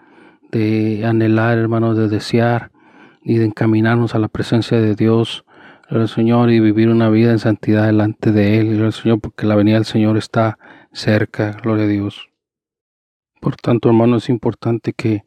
de 0.52 1.06
anhelar, 1.06 1.58
hermanos, 1.58 1.98
de 1.98 2.08
desear 2.08 2.72
y 3.24 3.38
de 3.38 3.46
encaminarnos 3.46 4.16
a 4.16 4.20
la 4.20 4.28
presencia 4.28 4.80
de 4.80 4.96
Dios, 4.96 5.46
el 5.90 6.08
Señor, 6.08 6.52
y 6.52 6.60
vivir 6.60 6.90
una 6.90 7.10
vida 7.10 7.32
en 7.32 7.40
santidad 7.40 7.86
delante 7.86 8.32
de 8.32 8.60
Él, 8.60 8.80
el 8.80 8.94
Señor, 8.94 9.20
porque 9.20 9.48
la 9.48 9.56
venida 9.56 9.76
del 9.76 9.86
Señor 9.86 10.18
está 10.18 10.60
cerca, 10.92 11.58
gloria 11.64 11.86
a 11.86 11.88
Dios. 11.88 12.29
Por 13.40 13.56
tanto, 13.56 13.90
hermanos, 13.90 14.24
es 14.24 14.30
importante 14.30 14.94
que 14.94 15.24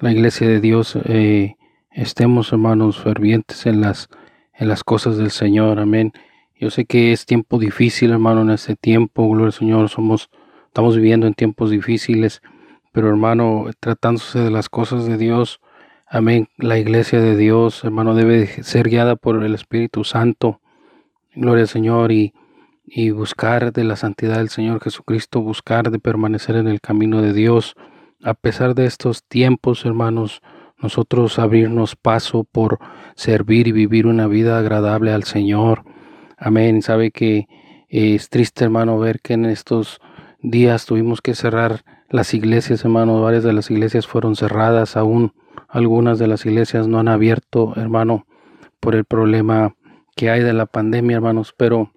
la 0.00 0.10
iglesia 0.10 0.48
de 0.48 0.60
Dios 0.60 0.98
eh, 1.04 1.56
estemos, 1.92 2.52
hermanos, 2.52 2.98
fervientes 2.98 3.66
en 3.66 3.80
las, 3.80 4.08
en 4.54 4.68
las 4.68 4.82
cosas 4.82 5.16
del 5.16 5.30
Señor. 5.30 5.78
Amén. 5.78 6.12
Yo 6.58 6.70
sé 6.70 6.86
que 6.86 7.12
es 7.12 7.24
tiempo 7.24 7.58
difícil, 7.58 8.10
hermano, 8.10 8.42
en 8.42 8.50
este 8.50 8.74
tiempo, 8.74 9.28
gloria 9.28 9.46
al 9.46 9.52
Señor, 9.52 9.88
somos, 9.88 10.28
estamos 10.66 10.96
viviendo 10.96 11.26
en 11.26 11.34
tiempos 11.34 11.70
difíciles, 11.70 12.42
pero 12.92 13.08
hermano, 13.08 13.66
tratándose 13.78 14.40
de 14.40 14.50
las 14.50 14.68
cosas 14.68 15.06
de 15.06 15.16
Dios, 15.16 15.60
amén, 16.08 16.48
la 16.56 16.78
iglesia 16.78 17.20
de 17.20 17.36
Dios, 17.36 17.84
hermano, 17.84 18.14
debe 18.14 18.46
ser 18.64 18.88
guiada 18.88 19.16
por 19.16 19.42
el 19.42 19.54
Espíritu 19.54 20.04
Santo, 20.04 20.60
gloria 21.34 21.62
al 21.62 21.68
Señor, 21.68 22.12
y, 22.12 22.32
y 22.94 23.10
buscar 23.10 23.72
de 23.72 23.84
la 23.84 23.96
santidad 23.96 24.36
del 24.36 24.50
Señor 24.50 24.82
Jesucristo, 24.82 25.40
buscar 25.40 25.90
de 25.90 25.98
permanecer 25.98 26.56
en 26.56 26.68
el 26.68 26.82
camino 26.82 27.22
de 27.22 27.32
Dios, 27.32 27.74
a 28.22 28.34
pesar 28.34 28.74
de 28.74 28.84
estos 28.84 29.24
tiempos, 29.24 29.86
hermanos, 29.86 30.42
nosotros 30.78 31.38
abrirnos 31.38 31.96
paso 31.96 32.44
por 32.44 32.78
servir 33.14 33.66
y 33.66 33.72
vivir 33.72 34.06
una 34.06 34.26
vida 34.26 34.58
agradable 34.58 35.10
al 35.10 35.22
Señor. 35.22 35.84
Amén. 36.36 36.82
Sabe 36.82 37.12
que 37.12 37.48
es 37.88 38.28
triste, 38.28 38.64
hermano, 38.64 38.98
ver 38.98 39.20
que 39.20 39.34
en 39.34 39.46
estos 39.46 39.98
días 40.42 40.84
tuvimos 40.84 41.22
que 41.22 41.34
cerrar 41.34 41.84
las 42.10 42.34
iglesias, 42.34 42.84
hermano. 42.84 43.22
Varias 43.22 43.44
de 43.44 43.54
las 43.54 43.70
iglesias 43.70 44.06
fueron 44.06 44.36
cerradas, 44.36 44.98
aún 44.98 45.32
algunas 45.66 46.18
de 46.18 46.26
las 46.26 46.44
iglesias 46.44 46.88
no 46.88 46.98
han 46.98 47.08
abierto, 47.08 47.72
hermano, 47.76 48.26
por 48.80 48.94
el 48.94 49.06
problema 49.06 49.76
que 50.14 50.28
hay 50.28 50.42
de 50.42 50.52
la 50.52 50.66
pandemia, 50.66 51.16
hermanos. 51.16 51.54
Pero 51.56 51.90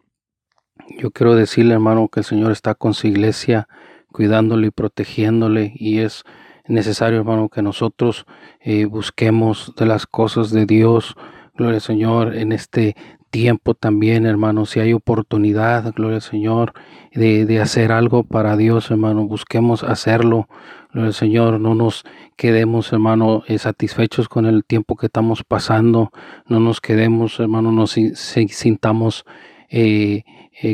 yo 0.90 1.12
quiero 1.12 1.36
decirle, 1.36 1.74
hermano, 1.74 2.08
que 2.08 2.22
el 2.22 2.26
Señor 2.26 2.52
está 2.52 2.76
con 2.76 2.94
su 2.94 3.08
iglesia, 3.08 3.68
cuidándole 4.12 4.68
y 4.68 4.72
protegiéndole, 4.72 5.74
y 5.76 6.00
es 6.00 6.24
necesario, 6.68 7.20
hermano, 7.20 7.50
que 7.50 7.62
nosotros 7.62 8.26
eh, 8.62 8.86
busquemos 8.86 9.74
de 9.78 9.86
las 9.86 10.06
cosas 10.06 10.52
de 10.52 10.66
Dios. 10.66 11.16
Gloria 11.56 11.76
al 11.76 11.82
Señor, 11.82 12.36
en 12.36 12.52
este 12.52 12.96
tiempo 13.30 13.74
también, 13.74 14.26
hermano, 14.26 14.66
si 14.66 14.80
hay 14.80 14.94
oportunidad, 14.94 15.94
gloria 15.94 16.16
al 16.16 16.22
Señor, 16.22 16.74
de, 17.14 17.46
de 17.46 17.60
hacer 17.60 17.92
algo 17.92 18.24
para 18.24 18.56
Dios, 18.56 18.92
hermano, 18.92 19.28
busquemos 19.28 19.84
hacerlo. 19.84 20.48
Gloria 20.94 21.08
al 21.08 21.14
Señor, 21.14 21.60
no 21.60 21.76
nos 21.76 22.06
quedemos, 22.38 22.94
hermano, 22.94 23.44
eh, 23.48 23.58
satisfechos 23.58 24.30
con 24.30 24.46
el 24.46 24.64
tiempo 24.64 24.96
que 24.96 25.08
estamos 25.08 25.44
pasando, 25.44 26.12
no 26.48 26.60
nos 26.60 26.80
quedemos, 26.80 27.40
hermano, 27.40 27.72
nos 27.72 27.92
sintamos 27.92 29.26
eh, 29.70 30.24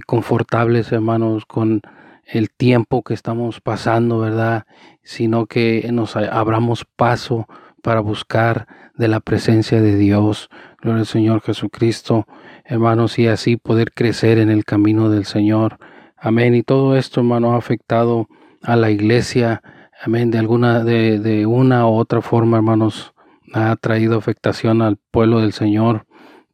confortables, 0.06 0.92
hermanos, 0.92 1.46
con 1.46 1.82
el 2.26 2.50
tiempo 2.50 3.04
que 3.04 3.14
estamos 3.14 3.60
pasando, 3.62 4.20
¿verdad? 4.20 4.66
Sino 5.04 5.46
que 5.48 5.90
nos 5.92 6.16
abramos 6.16 6.86
paso 6.96 7.48
para 7.82 8.00
buscar 8.00 8.68
de 8.96 9.08
la 9.08 9.20
presencia 9.20 9.82
de 9.82 9.96
Dios. 9.98 10.50
Gloria 10.82 11.02
al 11.02 11.08
Señor 11.08 11.42
Jesucristo, 11.42 12.26
hermanos, 12.64 13.20
y 13.20 13.28
así 13.28 13.58
poder 13.58 13.92
crecer 13.92 14.38
en 14.38 14.50
el 14.50 14.66
camino 14.66 15.10
del 15.10 15.26
Señor. 15.26 15.78
Amén. 16.18 16.56
Y 16.56 16.64
todo 16.64 16.96
esto, 16.96 17.22
hermano, 17.22 17.54
ha 17.54 17.58
afectado 17.58 18.28
a 18.62 18.76
la 18.76 18.92
iglesia. 18.92 19.62
Amén. 20.04 20.32
De 20.32 20.38
alguna, 20.38 20.84
de, 20.84 21.20
de 21.20 21.46
una 21.46 21.88
u 21.88 21.96
otra 21.96 22.22
forma, 22.22 22.58
hermanos, 22.58 23.14
ha 23.54 23.76
traído 23.76 24.18
afectación 24.18 24.82
al 24.82 24.98
pueblo 25.12 25.42
del 25.42 25.54
Señor 25.54 26.06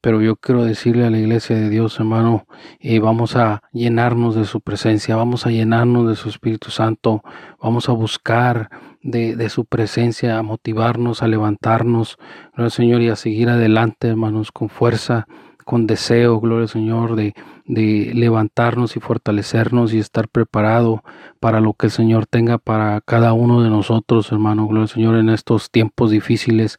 pero 0.07 0.21
yo 0.21 0.37
quiero 0.37 0.63
decirle 0.63 1.05
a 1.05 1.09
la 1.09 1.17
iglesia 1.17 1.57
de 1.57 1.69
Dios, 1.69 1.99
hermano, 1.99 2.47
y 2.79 2.97
vamos 2.99 3.35
a 3.35 3.61
llenarnos 3.73 4.35
de 4.35 4.45
su 4.45 4.61
presencia, 4.61 5.17
vamos 5.17 5.45
a 5.45 5.49
llenarnos 5.49 6.07
de 6.07 6.15
su 6.15 6.29
Espíritu 6.29 6.71
Santo, 6.71 7.23
vamos 7.61 7.89
a 7.89 7.91
buscar 7.91 8.69
de, 9.01 9.35
de 9.35 9.49
su 9.49 9.65
presencia, 9.65 10.37
a 10.37 10.43
motivarnos, 10.43 11.23
a 11.23 11.27
levantarnos, 11.27 12.17
gloria 12.55 12.69
Señor, 12.69 13.01
y 13.01 13.09
a 13.09 13.17
seguir 13.17 13.49
adelante, 13.49 14.07
hermanos, 14.07 14.53
con 14.53 14.69
fuerza, 14.69 15.27
con 15.65 15.87
deseo, 15.87 16.39
gloria 16.39 16.63
al 16.63 16.69
Señor, 16.69 17.17
de, 17.17 17.33
de 17.65 18.13
levantarnos 18.15 18.95
y 18.95 19.01
fortalecernos 19.01 19.93
y 19.93 19.99
estar 19.99 20.29
preparado 20.29 21.03
para 21.41 21.59
lo 21.59 21.73
que 21.73 21.87
el 21.87 21.91
Señor 21.91 22.27
tenga 22.27 22.59
para 22.59 23.01
cada 23.01 23.33
uno 23.33 23.61
de 23.61 23.69
nosotros, 23.69 24.31
hermano, 24.31 24.67
gloria 24.67 24.83
al 24.83 24.87
Señor, 24.87 25.17
en 25.17 25.27
estos 25.27 25.69
tiempos 25.69 26.11
difíciles. 26.11 26.77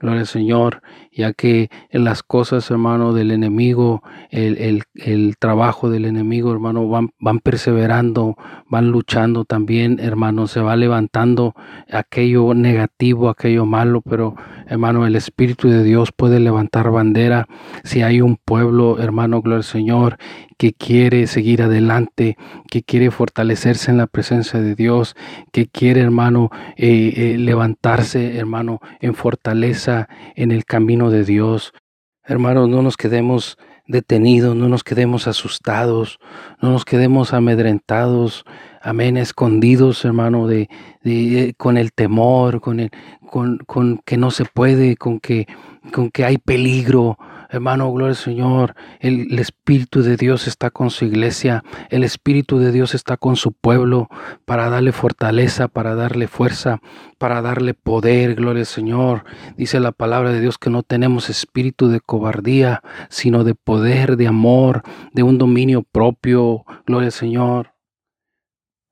Gloria 0.00 0.20
al 0.20 0.26
Señor, 0.28 0.82
ya 1.18 1.32
que 1.32 1.68
las 1.90 2.22
cosas, 2.22 2.70
hermano, 2.70 3.12
del 3.12 3.32
enemigo, 3.32 4.04
el, 4.30 4.84
el, 4.94 5.36
trabajo 5.36 5.90
del 5.90 6.04
enemigo, 6.04 6.52
hermano, 6.52 6.86
van, 6.88 7.10
van 7.18 7.40
perseverando, 7.40 8.36
van 8.68 8.92
luchando 8.92 9.44
también, 9.44 9.98
hermano, 9.98 10.46
se 10.46 10.60
va 10.60 10.76
levantando 10.76 11.56
aquello 11.90 12.54
negativo, 12.54 13.30
aquello 13.30 13.66
malo, 13.66 14.00
pero, 14.00 14.36
hermano, 14.68 15.08
el 15.08 15.16
Espíritu 15.16 15.68
de 15.68 15.82
Dios 15.82 16.12
puede 16.12 16.38
levantar 16.38 16.88
bandera. 16.92 17.48
Si 17.82 18.02
hay 18.02 18.20
un 18.20 18.36
pueblo, 18.36 19.00
hermano, 19.00 19.42
gloria 19.42 19.56
al 19.56 19.64
Señor, 19.64 20.18
que 20.56 20.72
quiere 20.72 21.26
seguir 21.28 21.62
adelante, 21.62 22.36
que 22.68 22.82
quiere 22.82 23.10
fortalecerse 23.10 23.90
en 23.90 23.96
la 23.96 24.08
presencia 24.08 24.60
de 24.60 24.74
Dios, 24.74 25.16
que 25.52 25.66
quiere, 25.66 26.00
hermano, 26.00 26.50
eh, 26.76 27.12
eh, 27.16 27.38
levantarse, 27.38 28.36
hermano, 28.36 28.80
en 29.00 29.14
fortaleza 29.14 30.08
en 30.34 30.50
el 30.50 30.64
camino 30.64 31.07
de 31.10 31.24
Dios. 31.24 31.72
Hermanos, 32.24 32.68
no 32.68 32.82
nos 32.82 32.96
quedemos 32.96 33.56
detenidos, 33.86 34.54
no 34.54 34.68
nos 34.68 34.84
quedemos 34.84 35.26
asustados, 35.26 36.18
no 36.60 36.70
nos 36.70 36.84
quedemos 36.84 37.32
amedrentados, 37.32 38.44
amén, 38.82 39.16
escondidos, 39.16 40.04
hermano, 40.04 40.46
de, 40.46 40.68
de 41.02 41.54
con 41.56 41.78
el 41.78 41.92
temor, 41.92 42.60
con 42.60 42.80
el, 42.80 42.90
con, 43.30 43.58
con 43.66 43.98
que 44.04 44.18
no 44.18 44.30
se 44.30 44.44
puede, 44.44 44.96
con 44.96 45.20
que, 45.20 45.46
con 45.92 46.10
que 46.10 46.24
hay 46.24 46.36
peligro, 46.36 47.16
Hermano, 47.50 47.90
gloria 47.90 48.10
al 48.10 48.16
Señor. 48.16 48.74
El, 49.00 49.38
Espíritu 49.38 50.02
de 50.02 50.16
Dios 50.16 50.46
está 50.46 50.70
con 50.70 50.90
su 50.90 51.06
iglesia. 51.06 51.64
El 51.88 52.04
Espíritu 52.04 52.58
de 52.58 52.72
Dios 52.72 52.94
está 52.94 53.16
con 53.16 53.36
su 53.36 53.52
pueblo 53.52 54.08
para 54.44 54.68
darle 54.68 54.92
fortaleza, 54.92 55.68
para 55.68 55.94
darle 55.94 56.28
fuerza, 56.28 56.80
para 57.16 57.40
darle 57.40 57.72
poder. 57.72 58.34
Gloria 58.34 58.60
al 58.60 58.66
Señor. 58.66 59.24
Dice 59.56 59.80
la 59.80 59.92
palabra 59.92 60.32
de 60.32 60.40
Dios 60.40 60.58
que 60.58 60.68
no 60.68 60.82
tenemos 60.82 61.30
espíritu 61.30 61.88
de 61.88 62.00
cobardía, 62.00 62.82
sino 63.08 63.44
de 63.44 63.54
poder, 63.54 64.16
de 64.16 64.26
amor, 64.26 64.82
de 65.12 65.22
un 65.22 65.38
dominio 65.38 65.82
propio. 65.82 66.64
Gloria 66.86 67.06
al 67.06 67.12
Señor 67.12 67.78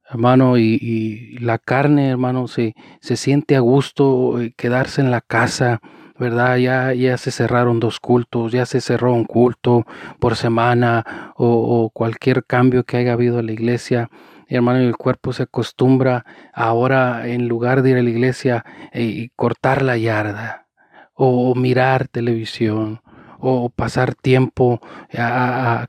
hermano, 0.09 0.57
y, 0.57 1.37
la 1.41 1.59
carne, 1.59 2.11
hermano, 2.11 2.47
se, 2.49 2.75
se 3.01 3.17
siente 3.17 3.57
a 3.57 3.61
gusto 3.61 4.41
eh, 4.41 4.55
quedarse 4.57 5.01
en 5.01 5.11
la 5.11 5.21
casa, 5.21 5.81
¿verdad? 6.19 6.57
Ya, 6.57 6.95
ya 6.95 7.17
se 7.19 7.31
cerraron 7.31 7.81
dos 7.81 8.01
cultos, 8.01 8.53
ya 8.53 8.67
se 8.67 8.81
cerró 8.81 9.13
un 9.13 9.25
culto 9.25 9.87
por 10.19 10.37
semana 10.37 11.33
o, 11.37 11.91
cualquier 11.93 12.45
cambio 12.45 12.85
que 12.85 12.97
haya 12.97 13.13
habido 13.13 13.41
en 13.41 13.47
la 13.47 13.53
iglesia. 13.53 14.11
hermano, 14.49 14.81
el 14.81 14.97
cuerpo 14.97 15.33
se 15.33 15.45
acostumbra 15.45 16.25
ahora, 16.53 17.29
en 17.29 17.49
lugar 17.49 17.83
de 17.83 17.91
ir 17.91 17.97
a 17.99 18.03
la 18.03 18.11
iglesia, 18.11 18.65
eh, 18.93 19.03
y 19.03 19.29
cortar 19.31 19.83
la 19.83 19.97
yarda 19.97 20.67
o, 21.15 21.55
mirar 21.55 22.09
televisión 22.09 23.01
o 23.39 23.71
pasar 23.71 24.15
tiempo 24.15 24.81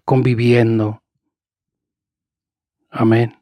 conviviendo. 0.05 1.01
Amén. 2.89 3.35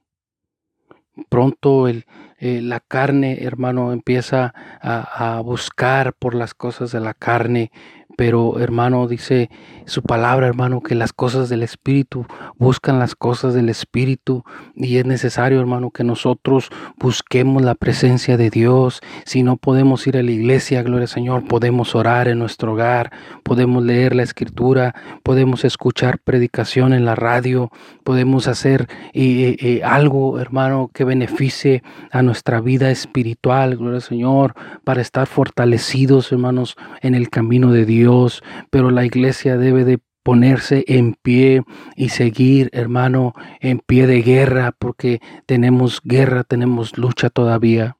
Pronto 1.29 1.87
el, 1.87 2.05
eh, 2.37 2.61
la 2.61 2.79
carne, 2.79 3.43
hermano, 3.43 3.91
empieza 3.91 4.53
a, 4.81 5.37
a 5.37 5.41
buscar 5.41 6.13
por 6.13 6.35
las 6.35 6.53
cosas 6.53 6.91
de 6.91 6.99
la 6.99 7.13
carne, 7.13 7.71
pero 8.17 8.59
hermano, 8.59 9.07
dice 9.07 9.49
su 9.85 10.01
palabra, 10.01 10.47
hermano, 10.47 10.81
que 10.81 10.95
las 10.95 11.13
cosas 11.13 11.49
del 11.49 11.63
Espíritu 11.63 12.25
buscan 12.57 12.97
las 12.97 13.13
cosas 13.15 13.53
del 13.53 13.69
Espíritu 13.69 14.43
y 14.75 14.97
es 14.97 15.05
necesario, 15.05 15.59
hermano, 15.59 15.91
que 15.91 16.03
nosotros 16.03 16.69
busquemos 16.97 17.61
la 17.61 17.75
presencia 17.75 18.37
de 18.37 18.49
Dios. 18.49 19.01
Si 19.25 19.43
no 19.43 19.57
podemos 19.57 20.07
ir 20.07 20.17
a 20.17 20.23
la 20.23 20.31
iglesia, 20.31 20.81
gloria 20.81 21.03
al 21.03 21.09
Señor, 21.09 21.45
podemos 21.45 21.93
orar 21.93 22.27
en 22.27 22.39
nuestro 22.39 22.73
hogar, 22.73 23.11
podemos 23.43 23.83
leer 23.83 24.15
la 24.15 24.23
Escritura, 24.23 24.95
podemos 25.23 25.65
escuchar 25.65 26.19
predicación 26.19 26.93
en 26.93 27.05
la 27.05 27.15
radio, 27.15 27.69
podemos 28.03 28.47
hacer 28.47 28.87
eh, 29.13 29.57
eh, 29.59 29.81
algo, 29.83 30.39
hermano, 30.39 30.89
que 30.93 31.03
beneficie 31.03 31.83
a 32.11 32.21
nuestra 32.21 32.61
vida 32.61 32.91
espiritual, 32.91 33.75
gloria 33.75 33.97
al 33.97 34.01
Señor, 34.01 34.55
para 34.83 35.01
estar 35.01 35.27
fortalecidos, 35.27 36.31
hermanos, 36.31 36.75
en 37.01 37.13
el 37.13 37.29
camino 37.29 37.71
de 37.71 37.85
Dios. 37.85 37.94
Dios, 37.97 38.43
pero 38.69 38.91
la 38.91 39.05
iglesia 39.05 39.57
debe 39.57 39.85
de 39.85 39.99
ponerse 40.23 40.83
en 40.87 41.13
pie 41.13 41.61
y 41.95 42.09
seguir, 42.09 42.69
hermano, 42.73 43.33
en 43.59 43.79
pie 43.79 44.07
de 44.07 44.21
guerra, 44.21 44.71
porque 44.77 45.21
tenemos 45.45 46.01
guerra, 46.03 46.43
tenemos 46.43 46.97
lucha 46.97 47.29
todavía. 47.29 47.97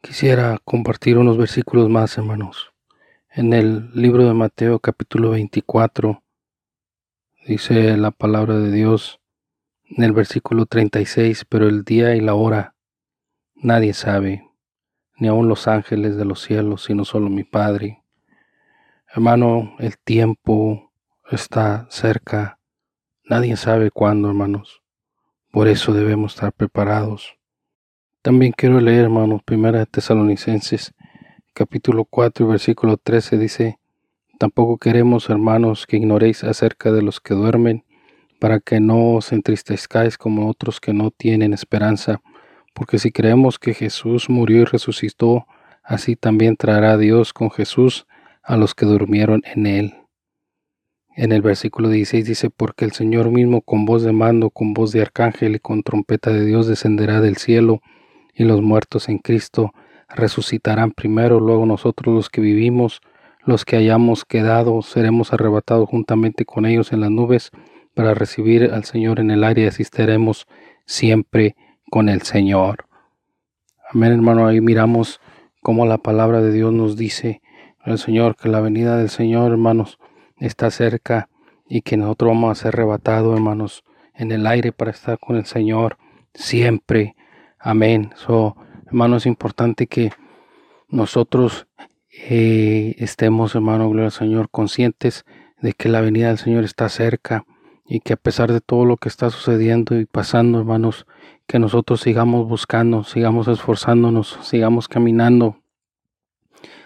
Quisiera 0.00 0.58
compartir 0.64 1.16
unos 1.16 1.38
versículos 1.38 1.88
más, 1.88 2.18
hermanos. 2.18 2.72
En 3.30 3.52
el 3.52 3.90
libro 3.94 4.26
de 4.26 4.34
Mateo 4.34 4.78
capítulo 4.78 5.30
24 5.30 6.22
dice 7.46 7.96
la 7.96 8.10
palabra 8.10 8.58
de 8.58 8.70
Dios 8.70 9.20
en 9.84 10.04
el 10.04 10.12
versículo 10.12 10.66
36, 10.66 11.44
pero 11.48 11.68
el 11.68 11.84
día 11.84 12.14
y 12.14 12.20
la 12.20 12.34
hora 12.34 12.74
nadie 13.54 13.92
sabe, 13.94 14.50
ni 15.16 15.28
aun 15.28 15.48
los 15.48 15.68
ángeles 15.68 16.16
de 16.16 16.24
los 16.24 16.42
cielos, 16.42 16.84
sino 16.84 17.04
solo 17.04 17.28
mi 17.28 17.44
Padre. 17.44 18.03
Hermano, 19.16 19.76
el 19.78 19.96
tiempo 19.96 20.90
está 21.30 21.86
cerca. 21.88 22.58
Nadie 23.24 23.56
sabe 23.56 23.92
cuándo, 23.92 24.26
hermanos. 24.26 24.82
Por 25.52 25.68
eso 25.68 25.92
debemos 25.92 26.34
estar 26.34 26.52
preparados. 26.52 27.36
También 28.22 28.50
quiero 28.50 28.80
leer, 28.80 29.04
hermanos, 29.04 29.40
Primera 29.44 29.86
Tesalonicenses, 29.86 30.94
capítulo 31.52 32.04
4, 32.04 32.48
versículo 32.48 32.96
13 32.96 33.38
dice, 33.38 33.78
Tampoco 34.40 34.78
queremos, 34.78 35.30
hermanos, 35.30 35.86
que 35.86 35.96
ignoréis 35.96 36.42
acerca 36.42 36.90
de 36.90 37.02
los 37.02 37.20
que 37.20 37.34
duermen, 37.34 37.84
para 38.40 38.58
que 38.58 38.80
no 38.80 39.12
os 39.12 39.30
entristezcáis 39.30 40.18
como 40.18 40.48
otros 40.48 40.80
que 40.80 40.92
no 40.92 41.12
tienen 41.12 41.52
esperanza, 41.52 42.20
porque 42.72 42.98
si 42.98 43.12
creemos 43.12 43.60
que 43.60 43.74
Jesús 43.74 44.28
murió 44.28 44.62
y 44.62 44.64
resucitó, 44.64 45.46
así 45.84 46.16
también 46.16 46.56
traerá 46.56 46.98
Dios 46.98 47.32
con 47.32 47.52
Jesús 47.52 48.08
a 48.44 48.56
los 48.56 48.74
que 48.74 48.86
durmieron 48.86 49.42
en 49.54 49.66
él. 49.66 49.94
En 51.16 51.32
el 51.32 51.42
versículo 51.42 51.88
16 51.88 52.24
dice, 52.24 52.50
porque 52.50 52.84
el 52.84 52.92
Señor 52.92 53.30
mismo 53.30 53.60
con 53.60 53.84
voz 53.84 54.02
de 54.02 54.12
mando, 54.12 54.50
con 54.50 54.74
voz 54.74 54.92
de 54.92 55.00
arcángel 55.00 55.54
y 55.54 55.60
con 55.60 55.82
trompeta 55.82 56.30
de 56.30 56.44
Dios 56.44 56.66
descenderá 56.66 57.20
del 57.20 57.36
cielo, 57.36 57.80
y 58.34 58.44
los 58.44 58.62
muertos 58.62 59.08
en 59.08 59.18
Cristo 59.18 59.72
resucitarán 60.08 60.90
primero, 60.90 61.38
luego 61.38 61.66
nosotros 61.66 62.14
los 62.14 62.30
que 62.30 62.40
vivimos, 62.40 63.00
los 63.44 63.64
que 63.64 63.76
hayamos 63.76 64.24
quedado, 64.24 64.82
seremos 64.82 65.32
arrebatados 65.32 65.88
juntamente 65.88 66.44
con 66.44 66.66
ellos 66.66 66.92
en 66.92 67.00
las 67.00 67.10
nubes 67.10 67.50
para 67.94 68.14
recibir 68.14 68.72
al 68.72 68.84
Señor 68.84 69.20
en 69.20 69.30
el 69.30 69.44
aire 69.44 69.62
y 69.62 69.66
asistiremos 69.66 70.46
siempre 70.84 71.54
con 71.90 72.08
el 72.08 72.22
Señor. 72.22 72.86
Amén, 73.92 74.12
hermano, 74.12 74.48
ahí 74.48 74.60
miramos 74.60 75.20
cómo 75.62 75.86
la 75.86 75.98
palabra 75.98 76.40
de 76.40 76.52
Dios 76.52 76.72
nos 76.72 76.96
dice 76.96 77.40
el 77.92 77.98
Señor, 77.98 78.36
que 78.36 78.48
la 78.48 78.60
venida 78.60 78.96
del 78.96 79.10
Señor, 79.10 79.52
hermanos, 79.52 79.98
está 80.38 80.70
cerca 80.70 81.28
y 81.68 81.82
que 81.82 81.96
nosotros 81.96 82.30
vamos 82.30 82.50
a 82.50 82.62
ser 82.62 82.74
arrebatados, 82.74 83.34
hermanos, 83.34 83.84
en 84.14 84.32
el 84.32 84.46
aire 84.46 84.72
para 84.72 84.90
estar 84.90 85.18
con 85.18 85.36
el 85.36 85.46
Señor 85.46 85.98
siempre. 86.34 87.14
Amén. 87.58 88.12
So, 88.16 88.56
hermanos, 88.86 89.22
es 89.22 89.26
importante 89.26 89.86
que 89.86 90.12
nosotros 90.88 91.66
eh, 92.10 92.94
estemos, 92.98 93.54
hermano, 93.54 93.88
gloria 93.88 94.06
al 94.06 94.12
Señor, 94.12 94.48
conscientes 94.50 95.24
de 95.60 95.72
que 95.72 95.88
la 95.88 96.00
venida 96.00 96.28
del 96.28 96.38
Señor 96.38 96.64
está 96.64 96.88
cerca 96.88 97.44
y 97.86 98.00
que 98.00 98.14
a 98.14 98.16
pesar 98.16 98.52
de 98.52 98.60
todo 98.60 98.84
lo 98.84 98.96
que 98.96 99.08
está 99.08 99.30
sucediendo 99.30 99.98
y 99.98 100.06
pasando, 100.06 100.58
hermanos, 100.58 101.06
que 101.46 101.58
nosotros 101.58 102.00
sigamos 102.00 102.48
buscando, 102.48 103.04
sigamos 103.04 103.48
esforzándonos, 103.48 104.38
sigamos 104.42 104.88
caminando 104.88 105.58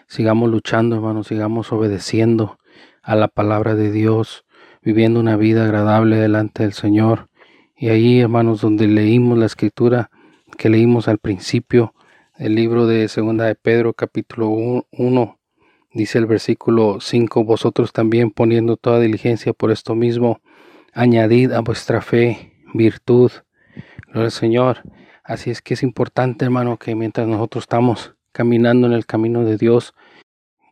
Sigamos 0.09 0.49
luchando, 0.51 0.97
hermanos, 0.97 1.27
sigamos 1.27 1.71
obedeciendo 1.71 2.59
a 3.03 3.15
la 3.15 3.29
palabra 3.29 3.75
de 3.75 3.93
Dios, 3.93 4.47
viviendo 4.83 5.21
una 5.21 5.37
vida 5.37 5.65
agradable 5.65 6.17
delante 6.17 6.63
del 6.63 6.73
Señor. 6.73 7.29
Y 7.77 7.91
ahí, 7.91 8.21
hermanos, 8.21 8.63
donde 8.63 8.89
leímos 8.89 9.37
la 9.37 9.45
escritura 9.45 10.11
que 10.57 10.71
leímos 10.71 11.09
al 11.09 11.19
principio, 11.19 11.93
el 12.39 12.55
libro 12.55 12.87
de 12.87 13.07
Segunda 13.09 13.45
de 13.45 13.55
Pedro, 13.55 13.93
capítulo 13.93 14.49
1, 14.49 15.39
dice 15.93 16.17
el 16.17 16.25
versículo 16.25 17.01
5, 17.03 17.45
vosotros 17.45 17.93
también 17.93 18.31
poniendo 18.31 18.79
toda 18.79 19.01
diligencia 19.01 19.53
por 19.53 19.71
esto 19.71 19.95
mismo, 19.95 20.41
añadid 20.95 21.53
a 21.53 21.61
vuestra 21.61 22.01
fe 22.01 22.55
virtud. 22.73 23.31
Gloria 24.07 24.25
al 24.25 24.33
Señor. 24.33 24.79
Así 25.23 25.51
es 25.51 25.61
que 25.61 25.75
es 25.75 25.83
importante, 25.83 26.47
hermano, 26.47 26.79
que 26.79 26.95
mientras 26.95 27.29
nosotros 27.29 27.65
estamos 27.65 28.15
caminando 28.39 28.87
en 28.87 28.93
el 28.93 29.05
camino 29.05 29.45
de 29.45 29.57
Dios, 29.57 29.95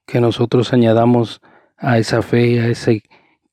que 0.07 0.21
nosotros 0.21 0.73
añadamos 0.73 1.41
a 1.77 1.99
esa 1.99 2.23
fe, 2.23 2.61
a 2.61 2.69
esa 2.69 2.93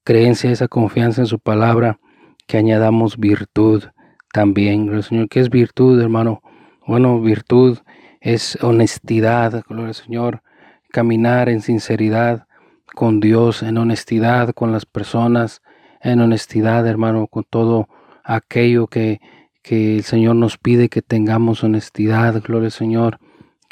creencia, 0.03 0.51
a 0.51 0.53
esa 0.53 0.67
confianza 0.67 1.21
en 1.21 1.25
su 1.25 1.39
palabra, 1.39 1.97
que 2.45 2.57
añadamos 2.57 3.17
virtud 3.17 3.85
también. 4.31 5.01
Señor, 5.01 5.29
¿qué 5.29 5.39
es 5.39 5.49
virtud, 5.49 5.99
hermano? 5.99 6.43
Bueno, 6.85 7.21
virtud 7.21 7.79
es 8.21 8.55
honestidad, 8.61 9.63
gloria 9.67 9.87
al 9.87 9.95
Señor, 9.95 10.43
caminar 10.91 11.49
en 11.49 11.61
sinceridad 11.61 12.45
con 12.93 13.19
Dios, 13.19 13.63
en 13.63 13.79
honestidad 13.79 14.51
con 14.53 14.71
las 14.71 14.85
personas, 14.85 15.63
en 16.01 16.21
honestidad, 16.21 16.85
hermano, 16.85 17.25
con 17.25 17.45
todo 17.49 17.89
aquello 18.23 18.85
que, 18.85 19.21
que 19.63 19.95
el 19.95 20.03
Señor 20.03 20.35
nos 20.35 20.59
pide 20.59 20.87
que 20.87 21.01
tengamos 21.01 21.63
honestidad, 21.63 22.39
gloria 22.43 22.67
al 22.67 22.71
Señor 22.71 23.17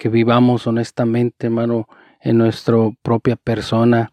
que 0.01 0.09
vivamos 0.09 0.65
honestamente, 0.65 1.45
hermano, 1.45 1.87
en 2.21 2.39
nuestra 2.39 2.75
propia 3.03 3.35
persona, 3.35 4.09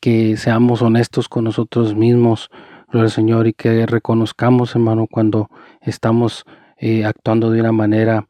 que 0.00 0.36
seamos 0.36 0.82
honestos 0.82 1.28
con 1.28 1.44
nosotros 1.44 1.94
mismos, 1.94 2.50
gloria 2.88 3.04
al 3.04 3.12
Señor, 3.12 3.46
y 3.46 3.52
que 3.52 3.86
reconozcamos, 3.86 4.74
hermano, 4.74 5.06
cuando 5.08 5.48
estamos 5.80 6.44
eh, 6.76 7.04
actuando 7.04 7.52
de 7.52 7.60
una 7.60 7.70
manera 7.70 8.26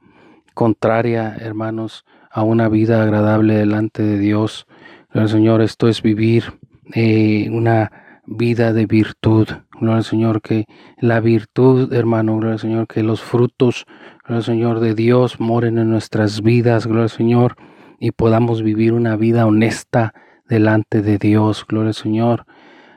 contraria, 0.52 1.34
hermanos, 1.40 2.04
a 2.30 2.42
una 2.42 2.68
vida 2.68 3.02
agradable 3.02 3.54
delante 3.54 4.02
de 4.02 4.18
Dios. 4.18 4.66
Gloria 5.10 5.22
al 5.22 5.30
Señor, 5.30 5.62
esto 5.62 5.88
es 5.88 6.02
vivir 6.02 6.58
eh, 6.92 7.48
una 7.50 7.90
vida 8.26 8.74
de 8.74 8.84
virtud. 8.84 9.48
Gloria 9.80 9.96
al 9.96 10.04
Señor, 10.04 10.42
que 10.42 10.66
la 10.98 11.20
virtud, 11.20 11.90
hermano, 11.90 12.34
gloria 12.36 12.52
al 12.52 12.58
Señor, 12.58 12.86
que 12.86 13.02
los 13.02 13.22
frutos 13.22 13.86
Gloria 14.28 14.40
al 14.40 14.44
Señor 14.44 14.80
de 14.80 14.94
Dios, 14.94 15.40
moren 15.40 15.78
en 15.78 15.88
nuestras 15.88 16.42
vidas, 16.42 16.86
gloria 16.86 17.04
al 17.04 17.08
Señor, 17.08 17.56
y 17.98 18.10
podamos 18.10 18.62
vivir 18.62 18.92
una 18.92 19.16
vida 19.16 19.46
honesta 19.46 20.12
delante 20.46 21.00
de 21.00 21.16
Dios, 21.16 21.64
gloria 21.66 21.88
al 21.88 21.94
Señor. 21.94 22.44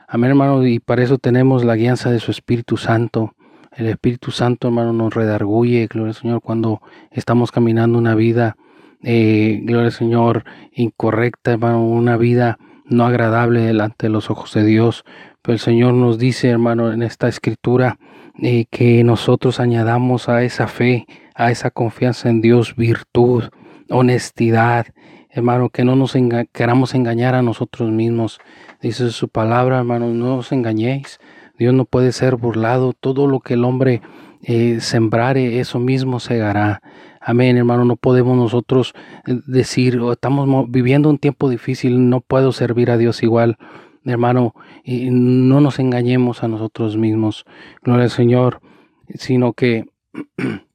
Amén, 0.06 0.32
hermano, 0.32 0.66
y 0.66 0.78
para 0.78 1.02
eso 1.02 1.16
tenemos 1.16 1.64
la 1.64 1.74
guianza 1.74 2.10
de 2.10 2.20
su 2.20 2.30
Espíritu 2.32 2.76
Santo. 2.76 3.34
El 3.74 3.86
Espíritu 3.86 4.30
Santo, 4.30 4.68
hermano, 4.68 4.92
nos 4.92 5.14
redarguye, 5.14 5.86
gloria 5.86 6.10
al 6.10 6.14
Señor, 6.14 6.42
cuando 6.42 6.82
estamos 7.10 7.50
caminando 7.50 7.96
una 7.96 8.14
vida, 8.14 8.58
eh, 9.02 9.60
gloria 9.62 9.86
al 9.86 9.92
Señor, 9.92 10.44
incorrecta, 10.74 11.52
hermano, 11.52 11.82
una 11.82 12.18
vida 12.18 12.58
no 12.84 13.06
agradable 13.06 13.62
delante 13.62 14.08
de 14.08 14.10
los 14.10 14.28
ojos 14.28 14.52
de 14.52 14.64
Dios. 14.64 15.06
Pero 15.42 15.54
el 15.54 15.58
Señor 15.58 15.94
nos 15.94 16.18
dice, 16.18 16.48
hermano, 16.48 16.92
en 16.92 17.02
esta 17.02 17.28
escritura, 17.28 17.98
eh, 18.40 18.66
que 18.70 19.02
nosotros 19.04 19.58
añadamos 19.60 20.28
a 20.28 20.44
esa 20.44 20.68
fe, 20.68 21.06
a 21.34 21.50
esa 21.50 21.70
confianza 21.70 22.30
en 22.30 22.40
Dios, 22.40 22.76
virtud, 22.76 23.44
honestidad, 23.90 24.86
hermano, 25.30 25.68
que 25.70 25.84
no 25.84 25.96
nos 25.96 26.16
queramos 26.52 26.94
engañar 26.94 27.34
a 27.34 27.42
nosotros 27.42 27.90
mismos. 27.90 28.38
Dice 28.80 29.10
su 29.10 29.28
palabra, 29.28 29.78
hermano, 29.78 30.08
no 30.08 30.36
os 30.36 30.52
engañéis. 30.52 31.18
Dios 31.58 31.74
no 31.74 31.84
puede 31.84 32.12
ser 32.12 32.36
burlado. 32.36 32.92
Todo 32.92 33.26
lo 33.26 33.40
que 33.40 33.54
el 33.54 33.64
hombre 33.64 34.00
eh, 34.42 34.78
sembrare, 34.80 35.58
eso 35.60 35.78
mismo 35.78 36.20
segará. 36.20 36.82
Amén, 37.20 37.56
hermano. 37.56 37.84
No 37.84 37.96
podemos 37.96 38.36
nosotros 38.36 38.94
eh, 39.26 39.38
decir, 39.46 39.98
oh, 40.00 40.12
estamos 40.12 40.70
viviendo 40.70 41.08
un 41.08 41.18
tiempo 41.18 41.48
difícil, 41.48 42.08
no 42.08 42.20
puedo 42.20 42.52
servir 42.52 42.90
a 42.90 42.96
Dios 42.96 43.22
igual. 43.22 43.58
Hermano, 44.04 44.54
y 44.84 45.10
no 45.10 45.60
nos 45.60 45.78
engañemos 45.78 46.42
a 46.42 46.48
nosotros 46.48 46.96
mismos. 46.96 47.44
Gloria 47.82 48.04
al 48.04 48.10
Señor, 48.10 48.60
sino 49.14 49.52
que 49.52 49.86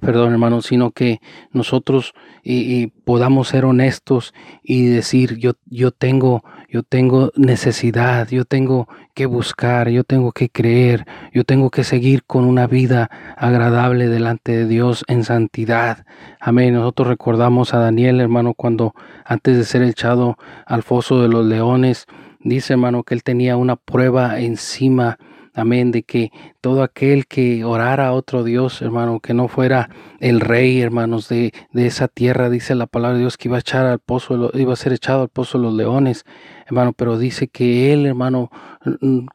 perdón 0.00 0.32
hermano, 0.32 0.62
sino 0.62 0.92
que 0.92 1.20
nosotros 1.52 2.14
y, 2.42 2.86
podamos 3.04 3.48
ser 3.48 3.64
honestos 3.64 4.32
y 4.62 4.86
decir 4.86 5.36
yo, 5.36 5.52
yo 5.66 5.90
tengo, 5.90 6.42
yo 6.68 6.82
tengo 6.82 7.32
necesidad, 7.36 8.28
yo 8.28 8.44
tengo 8.46 8.88
que 9.14 9.26
buscar, 9.26 9.90
yo 9.90 10.02
tengo 10.04 10.32
que 10.32 10.48
creer, 10.48 11.06
yo 11.32 11.44
tengo 11.44 11.70
que 11.70 11.84
seguir 11.84 12.24
con 12.24 12.44
una 12.44 12.66
vida 12.66 13.10
agradable 13.36 14.08
delante 14.08 14.52
de 14.52 14.66
Dios 14.66 15.04
en 15.06 15.24
santidad. 15.24 16.06
Amén. 16.40 16.74
Nosotros 16.74 17.08
recordamos 17.08 17.74
a 17.74 17.78
Daniel, 17.78 18.20
hermano, 18.20 18.54
cuando 18.54 18.94
antes 19.24 19.56
de 19.56 19.64
ser 19.64 19.82
echado 19.82 20.36
al 20.66 20.82
foso 20.82 21.20
de 21.20 21.28
los 21.28 21.44
leones, 21.44 22.06
dice 22.44 22.74
hermano 22.74 23.02
que 23.02 23.14
él 23.14 23.22
tenía 23.22 23.56
una 23.56 23.76
prueba 23.76 24.38
encima 24.38 25.18
Amén, 25.56 25.92
de 25.92 26.02
que 26.02 26.32
todo 26.60 26.82
aquel 26.82 27.26
que 27.26 27.62
orara 27.62 28.08
a 28.08 28.12
otro 28.12 28.42
Dios, 28.42 28.82
hermano, 28.82 29.20
que 29.20 29.34
no 29.34 29.46
fuera 29.46 29.88
el 30.18 30.40
rey, 30.40 30.80
hermanos, 30.80 31.28
de, 31.28 31.52
de 31.72 31.86
esa 31.86 32.08
tierra, 32.08 32.50
dice 32.50 32.74
la 32.74 32.88
palabra 32.88 33.14
de 33.14 33.20
Dios 33.20 33.36
que 33.36 33.46
iba 33.46 33.58
a 33.58 33.60
echar 33.60 33.86
al 33.86 34.00
pozo, 34.00 34.50
iba 34.54 34.72
a 34.72 34.76
ser 34.76 34.92
echado 34.92 35.22
al 35.22 35.28
pozo 35.28 35.58
de 35.58 35.64
los 35.64 35.74
leones, 35.74 36.24
hermano, 36.66 36.92
pero 36.92 37.18
dice 37.18 37.46
que 37.46 37.92
él, 37.92 38.04
hermano, 38.04 38.50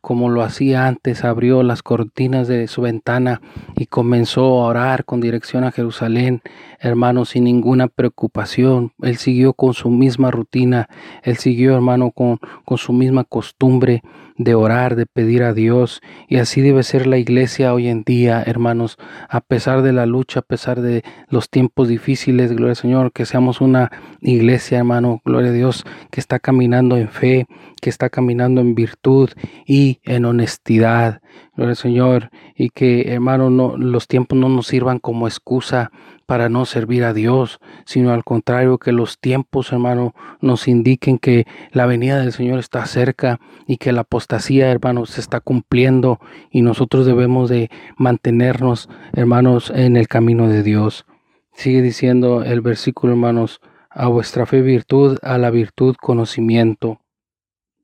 como 0.01 0.29
lo 0.29 0.43
hacía 0.43 0.87
antes, 0.87 1.23
abrió 1.23 1.63
las 1.63 1.83
cortinas 1.83 2.49
de 2.49 2.67
su 2.67 2.81
ventana 2.81 3.39
y 3.77 3.85
comenzó 3.85 4.41
a 4.61 4.67
orar 4.67 5.05
con 5.05 5.21
dirección 5.21 5.63
a 5.63 5.71
Jerusalén, 5.71 6.41
hermano, 6.79 7.23
sin 7.23 7.45
ninguna 7.45 7.87
preocupación. 7.87 8.91
Él 9.01 9.15
siguió 9.15 9.53
con 9.53 9.73
su 9.73 9.89
misma 9.89 10.31
rutina, 10.31 10.89
él 11.23 11.37
siguió, 11.37 11.75
hermano, 11.75 12.11
con, 12.11 12.39
con 12.65 12.77
su 12.77 12.91
misma 12.91 13.23
costumbre 13.23 14.03
de 14.39 14.55
orar, 14.55 14.95
de 14.95 15.05
pedir 15.05 15.43
a 15.43 15.53
Dios. 15.53 16.01
Y 16.27 16.37
así 16.37 16.61
debe 16.61 16.81
ser 16.81 17.05
la 17.05 17.17
iglesia 17.17 17.73
hoy 17.73 17.89
en 17.89 18.03
día, 18.03 18.41
hermanos, 18.41 18.97
a 19.27 19.41
pesar 19.41 19.83
de 19.83 19.93
la 19.93 20.07
lucha, 20.07 20.39
a 20.39 20.43
pesar 20.43 20.81
de 20.81 21.03
los 21.29 21.49
tiempos 21.49 21.89
difíciles, 21.89 22.53
gloria 22.53 22.71
al 22.71 22.75
Señor, 22.77 23.11
que 23.11 23.25
seamos 23.25 23.61
una 23.61 23.91
iglesia, 24.21 24.79
hermano, 24.79 25.21
gloria 25.25 25.51
a 25.51 25.53
Dios, 25.53 25.85
que 26.09 26.21
está 26.21 26.39
caminando 26.39 26.97
en 26.97 27.09
fe, 27.09 27.47
que 27.79 27.89
está 27.89 28.09
caminando 28.09 28.61
en 28.61 28.75
virtud 28.75 29.29
y 29.65 29.99
en 30.03 30.25
honestidad, 30.25 31.21
gloria 31.55 31.71
al 31.71 31.75
Señor, 31.75 32.29
y 32.55 32.69
que, 32.69 33.13
hermano, 33.13 33.49
no, 33.49 33.77
los 33.77 34.07
tiempos 34.07 34.37
no 34.37 34.49
nos 34.49 34.67
sirvan 34.67 34.99
como 34.99 35.27
excusa 35.27 35.91
para 36.25 36.47
no 36.47 36.65
servir 36.65 37.03
a 37.05 37.13
Dios, 37.13 37.59
sino 37.85 38.11
al 38.11 38.23
contrario, 38.23 38.77
que 38.77 38.91
los 38.91 39.19
tiempos, 39.19 39.71
hermano, 39.71 40.13
nos 40.41 40.67
indiquen 40.67 41.17
que 41.17 41.47
la 41.71 41.85
venida 41.87 42.19
del 42.19 42.33
Señor 42.33 42.59
está 42.59 42.85
cerca 42.85 43.39
y 43.65 43.77
que 43.77 43.91
la 43.91 44.01
apostasía, 44.01 44.69
hermano, 44.69 45.05
se 45.05 45.21
está 45.21 45.39
cumpliendo 45.39 46.19
y 46.51 46.61
nosotros 46.61 47.05
debemos 47.05 47.49
de 47.49 47.71
mantenernos, 47.97 48.89
hermanos, 49.13 49.71
en 49.75 49.97
el 49.97 50.07
camino 50.07 50.47
de 50.47 50.61
Dios. 50.61 51.05
Sigue 51.51 51.81
diciendo 51.81 52.43
el 52.43 52.61
versículo, 52.61 53.13
hermanos, 53.13 53.59
a 53.89 54.07
vuestra 54.07 54.45
fe 54.45 54.61
virtud, 54.61 55.17
a 55.23 55.37
la 55.37 55.49
virtud 55.49 55.95
conocimiento. 55.99 57.01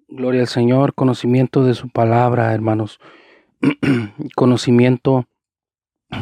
Gloria 0.07 0.41
al 0.41 0.47
Señor, 0.47 0.93
conocimiento 0.93 1.63
de 1.63 1.73
su 1.73 1.89
palabra, 1.89 2.53
hermanos. 2.53 2.99
conocimiento 4.35 5.25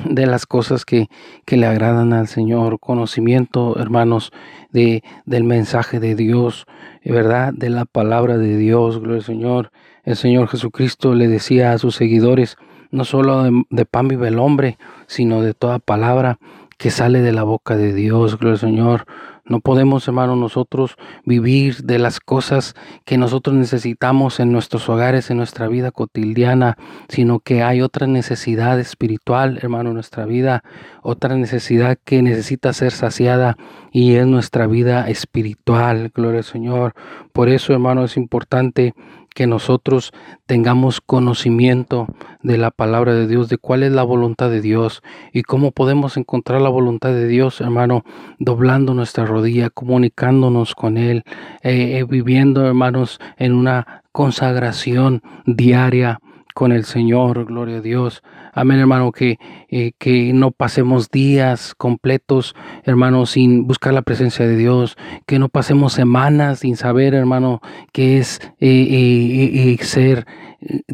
de 0.06 0.26
las 0.26 0.46
cosas 0.46 0.86
que, 0.86 1.10
que, 1.46 1.58
le 1.58 1.66
agradan 1.66 2.14
al 2.14 2.28
Señor, 2.30 2.80
conocimiento, 2.80 3.78
hermanos, 3.78 4.32
de, 4.72 5.04
del 5.26 5.44
mensaje 5.44 6.00
de 6.00 6.16
Dios, 6.16 6.66
¿verdad? 7.04 7.52
De 7.54 7.70
la 7.70 7.84
palabra 7.84 8.38
de 8.38 8.56
Dios, 8.56 9.00
gloria 9.00 9.18
al 9.18 9.24
Señor. 9.24 9.72
El 10.06 10.16
Señor 10.16 10.48
Jesucristo 10.48 11.14
le 11.14 11.28
decía 11.28 11.74
a 11.74 11.78
sus 11.78 11.96
seguidores, 11.96 12.56
no 12.90 13.04
solo 13.04 13.44
de, 13.44 13.64
de 13.70 13.86
pan 13.86 14.08
vive 14.08 14.30
el 14.30 14.40
hombre, 14.40 14.78
sino 15.08 15.42
de 15.42 15.54
toda 15.54 15.80
palabra 15.80 16.40
que 16.78 16.90
sale 16.90 17.22
de 17.22 17.34
la 17.34 17.44
boca 17.44 17.76
de 17.76 17.94
Dios, 17.94 18.38
gloria 18.38 18.54
al 18.54 18.60
Señor. 18.60 19.06
No 19.46 19.60
podemos, 19.60 20.08
hermano, 20.08 20.38
nosotros 20.38 20.96
vivir 21.26 21.84
de 21.84 22.00
las 22.00 22.22
cosas 22.22 22.76
que 23.04 23.18
nosotros 23.18 23.54
necesitamos 23.54 24.40
en 24.40 24.54
nuestros 24.54 24.88
hogares, 24.88 25.30
en 25.30 25.38
nuestra 25.38 25.68
vida 25.68 25.92
cotidiana, 25.92 26.78
sino 27.10 27.40
que 27.40 27.62
hay 27.62 27.82
otra 27.82 28.08
necesidad 28.08 28.80
espiritual, 28.80 29.60
hermano, 29.62 29.90
en 29.90 29.96
nuestra 29.96 30.26
vida, 30.26 30.64
otra 31.02 31.36
necesidad 31.36 31.98
que 32.06 32.22
necesita 32.22 32.72
ser 32.72 32.94
saciada 32.94 33.58
y 33.92 34.16
es 34.16 34.26
nuestra 34.26 34.66
vida 34.66 35.10
espiritual, 35.10 36.12
gloria 36.16 36.40
al 36.40 36.46
Señor. 36.46 36.94
Por 37.34 37.50
eso, 37.50 37.74
hermano, 37.74 38.06
es 38.06 38.16
importante 38.16 38.94
que 39.34 39.48
nosotros 39.48 40.12
tengamos 40.46 41.02
conocimiento 41.02 42.08
de 42.42 42.58
la 42.58 42.72
palabra 42.72 43.14
de 43.14 43.28
Dios, 43.28 43.50
de 43.50 43.58
cuál 43.58 43.84
es 43.84 43.92
la 43.92 44.04
voluntad 44.04 44.50
de 44.50 44.62
Dios 44.62 45.02
y 45.32 45.44
cómo 45.44 45.72
podemos 45.72 46.18
encontrar 46.18 46.62
la 46.62 46.70
voluntad 46.70 47.10
de 47.10 47.28
Dios, 47.28 47.62
hermano, 47.62 48.04
doblando 48.40 48.94
nuestra 48.94 49.26
rodilla, 49.26 49.70
comunicándonos 49.70 50.76
con 50.76 50.98
Él, 50.98 51.24
eh, 51.62 52.00
eh, 52.00 52.04
viviendo, 52.04 52.66
hermanos, 52.66 53.20
en 53.38 53.54
una 53.54 54.04
consagración 54.12 55.22
diaria 55.46 56.20
con 56.54 56.72
el 56.72 56.86
Señor, 56.86 57.46
gloria 57.46 57.78
a 57.78 57.82
Dios. 57.82 58.24
Amén, 58.54 58.80
hermano, 58.80 59.12
que, 59.12 59.40
eh, 59.70 59.94
que 59.98 60.32
no 60.34 60.52
pasemos 60.52 61.10
días 61.10 61.74
completos, 61.76 62.56
hermano, 62.84 63.26
sin 63.26 63.66
buscar 63.66 63.94
la 63.94 64.04
presencia 64.04 64.48
de 64.48 64.56
Dios, 64.56 64.96
que 65.26 65.40
no 65.40 65.50
pasemos 65.50 65.94
semanas 65.94 66.60
sin 66.60 66.76
saber, 66.76 67.16
hermano, 67.16 67.62
qué 67.92 68.20
es 68.20 68.40
eh, 68.60 69.78
eh, 69.80 69.84
ser, 69.84 70.26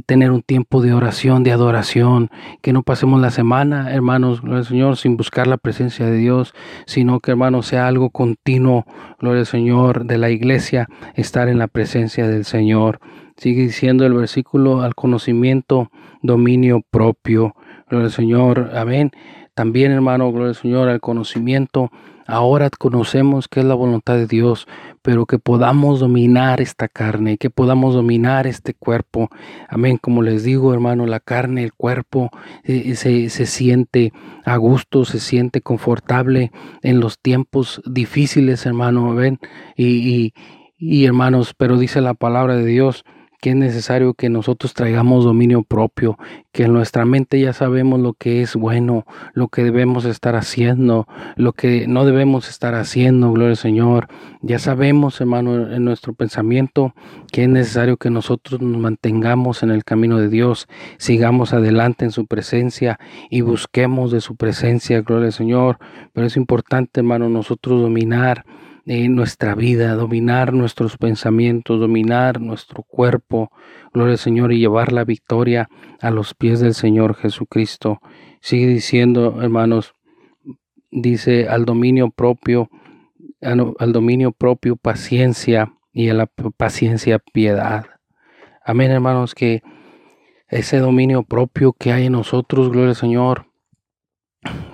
tener 0.06 0.32
un 0.32 0.42
tiempo 0.42 0.82
de 0.82 0.94
oración, 0.94 1.44
de 1.44 1.52
adoración, 1.52 2.30
que 2.62 2.74
no 2.74 2.84
pasemos 2.84 3.20
la 3.20 3.32
semana, 3.32 3.92
hermanos, 3.94 4.42
gloria 4.42 4.60
al 4.60 4.66
Señor, 4.66 4.98
sin 4.98 5.18
buscar 5.18 5.48
la 5.48 5.58
presencia 5.58 6.06
de 6.06 6.18
Dios, 6.18 6.54
sino 6.86 7.20
que, 7.20 7.32
hermano, 7.32 7.62
sea 7.62 7.88
algo 7.88 8.10
continuo, 8.10 8.86
gloria 9.20 9.42
al 9.42 9.46
Señor, 9.46 10.06
de 10.06 10.18
la 10.18 10.30
iglesia, 10.30 10.88
estar 11.16 11.50
en 11.50 11.60
la 11.60 11.68
presencia 11.68 12.28
del 12.28 12.46
Señor. 12.46 13.00
Sigue 13.40 13.62
diciendo 13.62 14.06
el 14.06 14.14
versículo 14.14 14.82
al 14.82 14.96
conocimiento, 14.96 15.90
dominio 16.22 16.82
propio. 16.92 17.56
Gloria 17.88 18.08
al 18.08 18.12
Señor. 18.12 18.72
Amén. 18.76 19.12
También, 19.54 19.94
hermano, 19.94 20.30
gloria 20.32 20.50
al 20.50 20.56
Señor, 20.56 20.90
al 20.90 21.00
conocimiento. 21.00 21.90
Ahora 22.28 22.70
conocemos 22.70 23.48
que 23.48 23.62
es 23.62 23.66
la 23.66 23.76
voluntad 23.76 24.16
de 24.16 24.28
Dios, 24.28 24.68
pero 25.02 25.26
que 25.26 25.40
podamos 25.40 26.02
dominar 26.02 26.60
esta 26.60 26.90
carne, 26.90 27.38
que 27.38 27.50
podamos 27.50 27.94
dominar 27.94 28.46
este 28.46 28.74
cuerpo. 28.74 29.30
Amén. 29.70 29.98
Como 30.02 30.22
les 30.22 30.44
digo, 30.44 30.74
hermano, 30.74 31.06
la 31.06 31.22
carne, 31.22 31.64
el 31.64 31.74
cuerpo 31.74 32.32
eh, 32.66 32.94
se, 32.96 33.30
se, 33.30 33.46
siente 33.46 34.12
a 34.44 34.58
gusto, 34.58 35.06
se 35.06 35.22
siente 35.22 35.62
confortable 35.62 36.52
en 36.84 37.00
los 37.00 37.20
tiempos 37.20 37.82
difíciles, 37.86 38.66
hermano. 38.66 39.16
Y, 39.78 39.86
y, 39.86 40.34
y 40.78 41.06
hermanos, 41.06 41.54
pero 41.58 41.78
dice 41.78 42.02
la 42.02 42.16
palabra 42.16 42.58
de 42.58 42.66
Dios 42.66 43.06
que 43.42 43.52
es 43.52 43.56
necesario 43.56 44.14
que 44.14 44.30
nosotros 44.30 44.74
traigamos 44.74 45.24
dominio 45.24 45.64
propio, 45.64 46.18
que 46.52 46.64
en 46.64 46.74
nuestra 46.74 47.06
mente 47.06 47.40
ya 47.40 47.54
sabemos 47.54 48.00
lo 48.00 48.14
que 48.14 48.42
es 48.42 48.56
bueno, 48.56 49.06
lo 49.34 49.48
que 49.48 49.64
debemos 49.64 50.06
estar 50.06 50.36
haciendo, 50.36 51.08
lo 51.36 51.54
que 51.54 51.88
no 51.88 52.06
debemos 52.06 52.50
estar 52.50 52.76
haciendo, 52.76 53.32
gloria 53.32 53.52
al 53.52 53.58
Señor. 53.58 54.08
Ya 54.42 54.60
sabemos, 54.60 55.22
hermano, 55.22 55.72
en 55.72 55.86
nuestro 55.86 56.14
pensamiento 56.14 56.94
que 57.32 57.44
es 57.44 57.50
necesario 57.50 57.98
que 57.98 58.10
nosotros 58.10 58.62
nos 58.62 58.80
mantengamos 58.80 59.64
en 59.64 59.72
el 59.72 59.84
camino 59.84 60.18
de 60.18 60.30
Dios, 60.30 60.68
sigamos 60.98 61.54
adelante 61.54 62.06
en 62.06 62.12
su 62.12 62.26
presencia 62.26 63.00
y 63.30 63.42
busquemos 63.42 64.12
de 64.12 64.22
su 64.22 64.36
presencia, 64.36 65.02
gloria 65.02 65.28
al 65.28 65.34
Señor. 65.34 65.78
Pero 66.14 66.28
es 66.28 66.36
importante, 66.36 67.00
hermano, 67.00 67.30
nosotros 67.30 67.82
dominar 67.82 68.46
nuestra 68.90 69.54
vida, 69.54 69.94
dominar 69.94 70.52
nuestros 70.52 70.98
pensamientos, 70.98 71.80
dominar 71.80 72.42
nuestro 72.42 72.82
cuerpo, 72.82 73.52
gloria 73.94 74.14
al 74.14 74.18
Señor, 74.18 74.52
y 74.52 74.60
llevar 74.60 74.92
la 74.92 75.04
victoria 75.04 75.70
a 76.02 76.10
los 76.10 76.34
pies 76.34 76.60
del 76.60 76.74
Señor 76.74 77.16
Jesucristo. 77.16 78.00
Sigue 78.42 78.66
diciendo, 78.66 79.42
hermanos, 79.44 79.94
dice 80.90 81.48
al 81.48 81.66
dominio 81.66 82.10
propio, 82.10 82.70
al 83.42 83.94
dominio 83.94 84.32
propio 84.32 84.76
paciencia 84.76 85.72
y 85.94 86.10
a 86.10 86.16
la 86.16 86.26
paciencia 86.58 87.20
piedad. 87.20 87.86
Amén, 88.66 88.90
hermanos, 88.90 89.36
que 89.36 89.62
ese 90.48 90.80
dominio 90.80 91.22
propio 91.22 91.74
que 91.74 91.92
hay 91.92 92.08
en 92.08 92.14
nosotros, 92.14 92.72
gloria 92.72 92.90
al 92.90 92.96
Señor, 92.96 93.49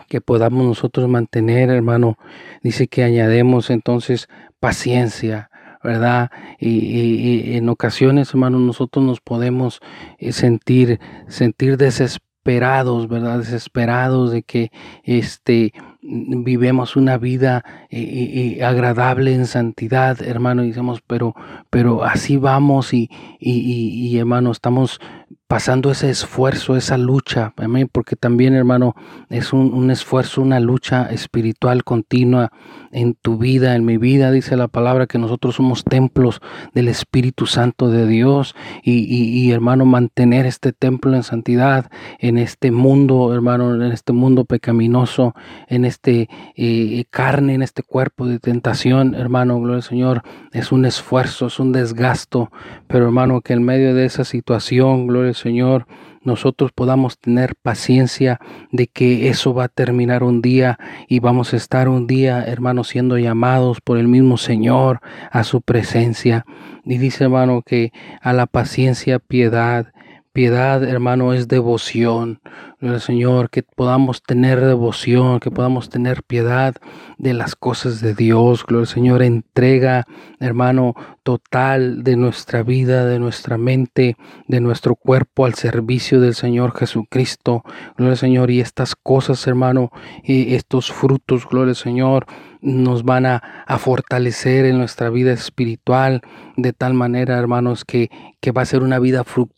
que 0.08 0.22
podamos 0.22 0.66
nosotros 0.66 1.08
mantener, 1.08 1.70
hermano. 1.70 2.18
Dice 2.62 2.88
que 2.88 3.04
añademos 3.04 3.70
entonces 3.70 4.28
paciencia, 4.60 5.50
¿verdad? 5.84 6.32
Y, 6.60 7.56
en 7.56 7.70
ocasiones, 7.70 8.30
hermano, 8.30 8.60
nosotros 8.60 9.06
nos 9.06 9.22
podemos 9.22 9.80
eh, 10.18 10.32
sentir, 10.32 11.00
sentir 11.28 11.78
desesperados, 11.78 13.08
¿verdad? 13.08 13.40
Desesperados 13.40 14.32
de 14.32 14.44
que 14.44 14.72
este 15.04 15.74
vivemos 16.08 16.96
una 16.96 17.18
vida 17.18 17.64
eh, 17.90 18.60
agradable 18.64 19.34
en 19.34 19.48
santidad, 19.48 20.22
hermano, 20.22 20.64
y 20.64 20.68
decimos, 20.68 21.02
pero, 21.06 21.34
pero 21.72 22.04
así 22.04 22.38
vamos 22.38 22.94
y, 22.94 23.10
y 23.40 24.16
hermano, 24.20 24.52
estamos 24.52 25.00
pasando 25.48 25.92
ese 25.92 26.10
esfuerzo, 26.10 26.76
esa 26.76 26.98
lucha, 26.98 27.54
amén, 27.58 27.88
porque 27.92 28.16
también, 28.16 28.56
hermano, 28.56 28.96
es 29.30 29.54
un, 29.54 29.92
esfuerzo, 29.92 30.42
una 30.42 30.60
lucha 30.60 31.06
espiritual 31.12 31.84
continua 31.84 32.52
en 32.92 33.14
tu 33.14 33.38
vida, 33.38 33.76
en 33.76 33.86
mi 33.86 33.98
vida, 33.98 34.32
dice 34.32 34.56
la 34.56 34.68
palabra 34.68 35.06
que 35.06 35.20
nosotros 35.20 35.56
somos 35.56 35.84
templos 35.84 36.42
del 36.74 36.88
Espíritu 36.88 37.46
Santo 37.46 37.90
de 37.90 38.08
Dios 38.08 38.56
y, 38.84 39.52
hermano, 39.52 39.86
mantener 39.86 40.48
este 40.48 40.74
templo 40.74 41.14
en 41.16 41.22
santidad, 41.22 41.92
en 42.20 42.40
este 42.40 42.72
mundo, 42.72 43.32
hermano, 43.34 43.76
en 43.76 43.92
este 43.92 44.14
mundo 44.14 44.46
pecaminoso, 44.46 45.36
en 45.68 45.86
este 45.86 46.28
eh, 46.56 47.06
carne, 47.12 47.54
en 47.54 47.62
este 47.62 47.84
cuerpo 47.84 48.26
de 48.26 48.40
tentación, 48.40 49.14
hermano, 49.14 49.60
gloria 49.60 49.78
al 49.78 49.84
Señor, 49.84 50.24
es 50.54 50.72
un 50.72 50.86
esfuerzo, 50.86 51.48
es 51.48 51.60
un 51.60 51.72
desgasto, 51.72 52.52
pero 52.88 53.06
hermano, 53.06 53.42
que 53.42 53.54
en 53.54 53.64
medio 53.64 53.94
de 53.94 54.06
esa 54.06 54.24
situación, 54.24 55.06
gloria 55.06 55.25
Señor, 55.34 55.88
nosotros 56.24 56.72
podamos 56.74 57.18
tener 57.20 57.56
paciencia 57.56 58.40
de 58.72 58.88
que 58.88 59.30
eso 59.30 59.54
va 59.54 59.66
a 59.66 59.70
terminar 59.70 60.24
un 60.24 60.42
día 60.42 60.78
y 61.08 61.20
vamos 61.20 61.54
a 61.54 61.58
estar 61.58 61.88
un 61.88 62.08
día, 62.08 62.44
hermanos, 62.44 62.90
siendo 62.90 63.18
llamados 63.18 63.80
por 63.82 63.98
el 63.98 64.08
mismo 64.08 64.38
Señor 64.38 65.02
a 65.32 65.44
su 65.44 65.62
presencia. 65.62 66.46
Y 66.84 66.98
dice, 66.98 67.26
hermano, 67.26 67.62
que 67.62 67.92
a 68.22 68.34
la 68.34 68.46
paciencia 68.46 69.20
piedad 69.20 69.94
Piedad, 70.36 70.84
hermano, 70.84 71.32
es 71.32 71.48
devoción. 71.48 72.42
Gloria 72.82 73.00
Señor, 73.00 73.50
que 73.50 73.64
podamos 73.64 74.22
tener 74.22 74.60
devoción, 74.60 75.40
que 75.40 75.50
podamos 75.50 75.88
tener 75.88 76.24
piedad 76.24 76.76
de 77.18 77.34
las 77.34 77.56
cosas 77.56 78.02
de 78.02 78.14
Dios. 78.16 78.66
Gloria 78.66 78.86
Señor, 78.86 79.24
entrega, 79.24 80.04
hermano, 80.42 80.94
total 81.24 82.04
de 82.04 82.18
nuestra 82.18 82.64
vida, 82.64 83.06
de 83.06 83.18
nuestra 83.18 83.58
mente, 83.58 84.18
de 84.50 84.60
nuestro 84.60 84.98
cuerpo 84.98 85.46
al 85.46 85.54
servicio 85.54 86.20
del 86.20 86.36
Señor 86.36 86.78
Jesucristo. 86.78 87.64
Gloria 87.96 88.18
Señor, 88.18 88.52
y 88.52 88.60
estas 88.60 88.94
cosas, 88.94 89.48
hermano, 89.48 89.90
y 90.22 90.54
estos 90.54 90.92
frutos, 90.92 91.48
gloria 91.48 91.76
Señor, 91.76 92.26
nos 92.60 93.06
van 93.06 93.26
a, 93.26 93.42
fortalecer 93.80 94.66
en 94.66 94.80
nuestra 94.80 95.10
vida 95.10 95.32
espiritual 95.32 96.24
de 96.58 96.74
tal 96.74 96.94
manera, 96.94 97.38
hermanos, 97.38 97.86
que, 97.86 98.10
que 98.42 98.52
va 98.52 98.64
a 98.64 98.66
ser 98.66 98.84
una 98.84 99.00
vida 99.00 99.24
fructífera 99.24 99.56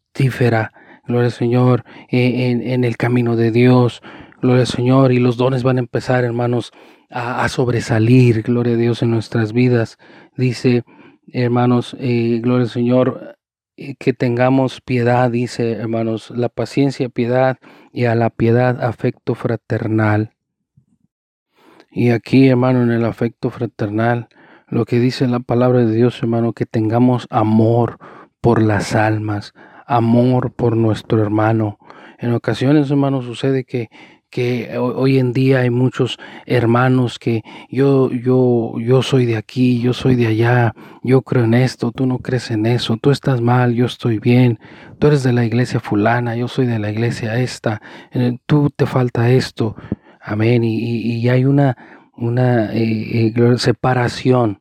gloria 1.05 1.25
al 1.25 1.31
Señor, 1.31 1.83
en, 2.09 2.83
el 2.83 2.97
camino 2.97 3.35
de 3.35 3.51
Dios, 3.51 4.01
gloria 4.41 4.61
al 4.61 4.67
Señor, 4.67 5.11
y 5.11 5.19
los 5.19 5.37
dones 5.37 5.63
van 5.63 5.77
a 5.77 5.79
empezar, 5.79 6.23
hermanos, 6.23 6.71
a, 7.09 7.47
sobresalir, 7.49 8.43
gloria 8.43 8.73
a 8.73 8.77
Dios, 8.77 9.01
en 9.01 9.11
nuestras 9.11 9.53
vidas. 9.53 9.97
Dice, 10.35 10.83
hermanos, 11.31 11.95
eh, 11.99 12.39
gloria 12.41 12.63
al 12.63 12.69
Señor, 12.69 13.37
eh, 13.77 13.95
que 13.95 14.13
tengamos 14.13 14.81
piedad, 14.81 15.31
dice, 15.31 15.73
hermanos, 15.73 16.31
la 16.31 16.49
paciencia, 16.49 17.09
piedad, 17.09 17.57
y 17.93 18.05
a 18.05 18.15
la 18.15 18.29
piedad, 18.29 18.83
afecto 18.83 19.35
fraternal. 19.35 20.33
Y 21.89 22.09
aquí, 22.09 22.49
hermano, 22.49 22.83
en 22.83 22.91
el 22.91 23.05
afecto 23.05 23.49
fraternal, 23.49 24.27
lo 24.67 24.85
que 24.85 24.99
dice 24.99 25.27
la 25.27 25.39
palabra 25.39 25.85
de 25.85 25.93
Dios, 25.93 26.21
hermano, 26.21 26.53
que 26.53 26.65
tengamos 26.65 27.27
amor 27.29 27.99
por 28.41 28.61
las 28.61 28.95
almas, 28.95 29.53
amor 29.87 30.51
por 30.51 30.77
nuestro 30.77 31.21
hermano. 31.21 31.79
En 32.19 32.33
ocasiones, 32.33 32.91
hermano, 32.91 33.21
sucede 33.21 33.63
que 33.63 33.89
que 34.29 34.77
hoy 34.77 35.19
en 35.19 35.31
día 35.31 35.59
hay 35.59 35.69
muchos 35.69 36.19
hermanos 36.45 37.17
que 37.17 37.43
yo 37.69 38.11
yo 38.11 38.73
yo 38.77 39.01
soy 39.01 39.25
de 39.25 39.37
aquí, 39.37 39.79
yo 39.79 39.93
soy 39.93 40.15
de 40.15 40.27
allá, 40.27 40.73
yo 41.01 41.21
creo 41.21 41.45
en 41.45 41.53
esto, 41.53 41.91
tú 41.91 42.05
no 42.05 42.19
crees 42.19 42.51
en 42.51 42.65
eso, 42.65 42.97
tú 42.97 43.11
estás 43.11 43.39
mal, 43.41 43.73
yo 43.73 43.85
estoy 43.85 44.19
bien, 44.19 44.59
tú 44.99 45.07
eres 45.07 45.23
de 45.23 45.33
la 45.33 45.45
iglesia 45.45 45.79
fulana, 45.79 46.35
yo 46.35 46.47
soy 46.47 46.65
de 46.65 46.79
la 46.79 46.91
iglesia 46.91 47.39
esta, 47.39 47.81
tú 48.45 48.69
te 48.69 48.85
falta 48.85 49.31
esto, 49.31 49.75
amén, 50.21 50.63
y, 50.63 51.27
hay 51.29 51.45
una 51.45 51.77
una 52.17 52.73
eh, 52.73 53.33
eh, 53.35 53.57
separación, 53.57 54.59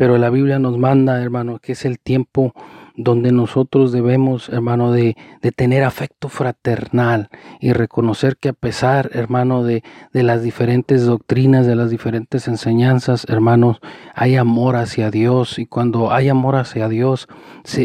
pero 0.00 0.16
la 0.16 0.30
Biblia 0.30 0.58
nos 0.58 0.78
manda, 0.78 1.20
hermano, 1.20 1.58
que 1.58 1.72
es 1.72 1.84
el 1.84 1.98
tiempo 1.98 2.54
donde 2.96 3.32
nosotros 3.32 3.92
debemos, 3.92 4.48
hermano, 4.48 4.92
de, 4.92 5.14
tener 5.54 5.84
afecto 5.84 6.30
fraternal 6.30 7.28
y 7.60 7.74
reconocer 7.74 8.38
que 8.38 8.48
a 8.48 8.54
pesar, 8.54 9.10
hermano, 9.12 9.62
de, 9.62 9.84
de, 10.14 10.22
las 10.22 10.42
diferentes 10.42 11.04
doctrinas, 11.04 11.66
de 11.66 11.76
las 11.76 11.90
diferentes 11.90 12.48
enseñanzas, 12.48 13.26
hermanos, 13.28 13.80
hay 14.14 14.36
amor 14.36 14.76
hacia 14.76 15.10
Dios 15.10 15.58
y 15.58 15.66
cuando 15.66 16.14
hay 16.14 16.30
amor 16.30 16.56
hacia 16.56 16.88
Dios, 16.88 17.28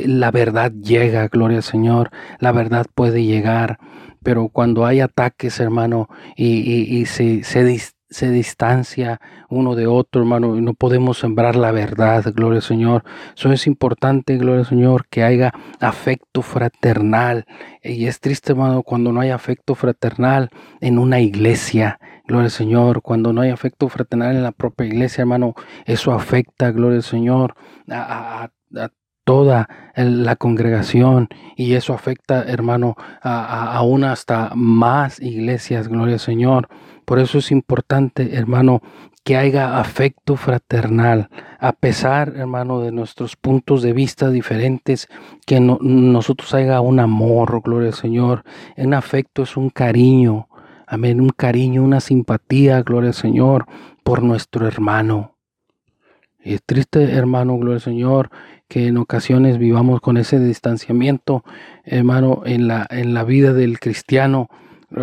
la 0.06 0.32
verdad 0.32 0.71
llega, 0.71 1.28
gloria 1.28 1.58
al 1.58 1.63
Señor, 1.63 2.12
la 2.39 2.54
verdad 2.54 2.86
puede 2.95 3.25
llegar. 3.25 3.78
Pero 4.23 4.47
cuando 4.47 4.86
hay 4.86 5.01
ataques, 5.01 5.60
hermano, 5.60 6.08
y, 6.38 6.45
y, 6.45 7.06
se, 7.08 7.43
se, 7.43 7.63
se 8.10 8.30
distancia 8.30 9.20
uno 9.50 9.76
de 9.76 9.88
otro, 9.88 10.22
hermano, 10.22 10.58
y 10.58 10.62
no 10.62 10.74
podemos 10.74 11.18
sembrar 11.18 11.56
la 11.56 11.72
verdad, 11.72 12.24
gloria 12.34 12.58
al 12.58 12.63
Señor. 12.63 13.04
Eso 13.36 13.52
es 13.52 13.68
importante, 13.68 14.38
gloria 14.38 14.62
al 14.62 14.65
Señor, 14.68 15.08
que 15.08 15.24
haya 15.24 15.54
afecto 15.80 16.41
fraternal. 16.41 17.46
Y 17.84 18.08
es 18.08 18.20
triste, 18.20 18.52
hermano, 18.52 18.84
cuando 18.84 19.12
no 19.12 19.22
hay 19.22 19.30
afecto 19.30 19.76
fraternal 19.76 20.50
en 20.82 21.00
una 21.00 21.20
iglesia. 21.20 22.00
Gloria 22.28 22.46
al 22.46 22.52
Señor, 22.52 23.02
cuando 23.02 23.34
no 23.34 23.41
hay 23.41 23.50
afecto 23.50 23.88
fraternal 23.89 24.36
en 24.36 24.44
la 24.44 24.52
propia 24.52 24.88
iglesia, 24.88 25.22
hermano, 25.22 25.54
eso 25.86 26.12
afecta, 26.13 26.72
gloria 26.72 26.98
al 26.98 27.04
Señor, 27.04 27.56
a, 27.89 28.50
toda 29.26 29.68
la 29.96 30.36
congregación 30.38 31.28
y 31.58 31.74
eso 31.74 31.94
afecta, 31.94 32.44
hermano, 32.44 32.96
a, 33.22 33.76
aún 33.76 34.06
hasta 34.06 34.52
más 34.56 35.22
iglesias, 35.22 35.90
gloria 35.90 36.14
al 36.14 36.20
Señor. 36.20 36.70
Por 37.04 37.20
eso 37.20 37.40
es 37.40 37.52
importante, 37.52 38.36
hermano, 38.36 38.82
que 39.26 39.38
haya 39.38 39.80
afecto 39.80 40.38
fraternal, 40.38 41.30
a 41.60 41.74
pesar, 41.74 42.34
hermano, 42.36 42.82
de 42.82 42.92
nuestros 42.92 43.36
puntos 43.36 43.82
de 43.82 43.92
vista 43.92 44.30
diferentes, 44.30 45.08
que 45.48 45.60
nosotros 45.60 46.54
haya 46.54 46.80
un 46.80 47.00
amor, 47.00 47.62
gloria 47.64 47.90
al 47.90 47.96
Señor. 47.96 48.44
Un 48.78 48.94
afecto 48.94 49.42
es 49.42 49.58
un 49.58 49.72
cariño, 49.72 50.48
amén, 50.86 51.20
un 51.20 51.30
cariño, 51.30 51.84
una 51.84 52.02
simpatía, 52.02 52.84
gloria 52.84 53.10
al 53.10 53.16
Señor, 53.16 53.66
por 54.04 54.22
nuestro 54.22 54.68
hermano. 54.68 55.36
Y 56.44 56.54
es 56.54 56.62
triste, 56.64 57.04
hermano, 57.12 57.58
gloria 57.58 57.78
al 57.78 57.82
Señor, 57.82 58.30
que 58.67 58.88
en 58.88 58.97
ocasiones 58.97 59.58
vivamos 59.58 60.01
con 60.01 60.17
ese 60.17 60.39
distanciamiento, 60.39 61.43
hermano, 61.84 62.41
en 62.45 62.67
la, 62.67 62.88
en 62.89 63.13
la 63.13 63.23
vida 63.23 63.54
del 63.54 63.80
cristiano 63.80 64.49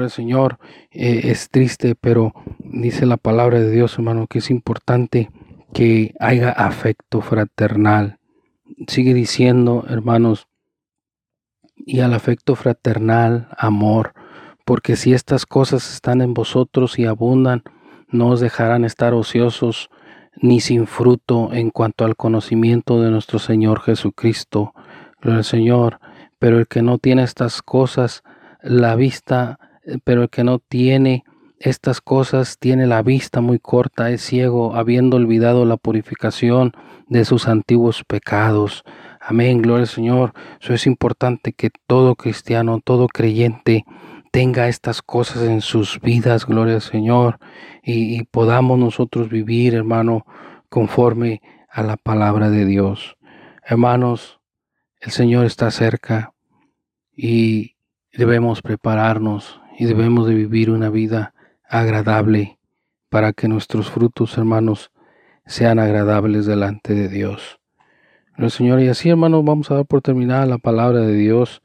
Señor, 0.09 0.59
eh, 0.90 1.22
es 1.25 1.51
triste, 1.51 1.94
pero 1.94 2.33
dice 2.59 3.07
la 3.07 3.16
palabra 3.16 3.61
de 3.61 3.70
Dios, 3.70 3.94
hermano, 3.94 4.27
que 4.27 4.38
es 4.38 4.51
importante 4.51 5.31
que 5.72 6.14
haya 6.18 6.51
afecto 6.51 7.20
fraternal. 7.20 8.18
Sigue 8.87 9.14
diciendo, 9.14 9.85
hermanos, 9.88 10.48
y 11.77 12.01
al 12.01 12.14
afecto 12.14 12.55
fraternal, 12.55 13.48
amor, 13.57 14.14
porque 14.64 14.96
si 14.96 15.12
estas 15.12 15.46
cosas 15.46 15.92
están 15.92 16.20
en 16.20 16.33
vosotros 16.33 16.98
y 16.98 17.07
abundan, 17.07 17.62
no 18.09 18.29
os 18.29 18.40
dejarán 18.40 18.85
estar 18.85 19.14
ociosos 19.14 19.90
ni 20.37 20.61
sin 20.61 20.87
fruto 20.87 21.53
en 21.53 21.71
cuanto 21.71 22.05
al 22.05 22.16
conocimiento 22.16 23.01
de 23.01 23.11
nuestro 23.11 23.38
Señor 23.38 23.81
Jesucristo. 23.81 24.75
Gloria 25.21 25.38
al 25.38 25.45
Señor, 25.45 26.01
pero 26.38 26.59
el 26.59 26.66
que 26.66 26.83
no 26.83 26.99
tiene 26.99 27.23
estas 27.23 27.62
cosas, 27.62 28.23
la 28.62 28.97
vista 28.97 29.59
eh, 29.85 29.99
pero 30.05 30.23
el 30.23 30.31
que 30.31 30.45
no 30.45 30.59
tiene 30.59 31.25
estas 31.59 32.01
cosas 32.01 32.59
tiene 32.59 32.87
la 32.87 33.03
vista 33.03 33.40
muy 33.40 33.59
corta, 33.59 34.11
es 34.11 34.23
ciego, 34.23 34.75
habiendo 34.75 35.16
olvidado 35.16 35.64
la 35.64 35.77
purificación 35.77 36.73
de 37.07 37.25
sus 37.25 37.47
antiguos 37.47 38.03
pecados. 38.05 38.85
Amén, 39.21 39.62
gloria 39.62 39.83
al 39.83 39.88
Señor. 39.88 40.33
Eso 40.61 40.75
es 40.75 40.87
importante 40.87 41.53
que 41.53 41.71
todo 41.87 42.16
cristiano, 42.16 42.81
todo 42.85 43.07
creyente 43.07 43.85
tenga 44.33 44.66
estas 44.66 45.03
cosas 45.03 45.42
en 45.42 45.61
sus 45.61 46.01
vidas, 46.01 46.47
gloria 46.47 46.77
al 46.77 46.81
Señor, 46.81 47.38
y, 47.83 48.25
podamos 48.25 48.79
nosotros 48.79 49.29
vivir, 49.29 49.75
hermano, 49.75 50.25
conforme 50.68 51.42
a 51.71 51.83
la 51.83 51.97
palabra 51.99 52.49
de 52.49 52.64
Dios. 52.64 53.18
Hermanos, 53.62 54.40
el 55.01 55.12
Señor 55.12 55.45
está 55.45 55.71
cerca 55.71 56.33
y 57.14 57.77
debemos 58.12 58.62
prepararnos 58.62 59.61
y 59.79 59.85
debemos 59.85 60.27
de 60.27 60.35
vivir 60.35 60.71
una 60.71 60.88
vida 60.88 61.35
agradable 61.68 62.59
para 63.11 63.35
que 63.35 63.49
nuestros 63.49 63.90
frutos, 63.90 64.38
hermanos, 64.38 64.92
sean 65.45 65.79
agradables 65.79 66.47
delante 66.47 66.95
de 66.95 67.09
Dios. 67.09 67.61
El 68.38 68.51
Señor, 68.51 68.81
y 68.81 68.88
así, 68.88 69.11
hermanos, 69.11 69.45
vamos 69.45 69.71
a 69.71 69.75
dar 69.75 69.87
por 69.87 70.01
terminada 70.01 70.47
la 70.47 70.59
palabra 70.59 71.01
de 71.01 71.14
Dios. 71.14 71.62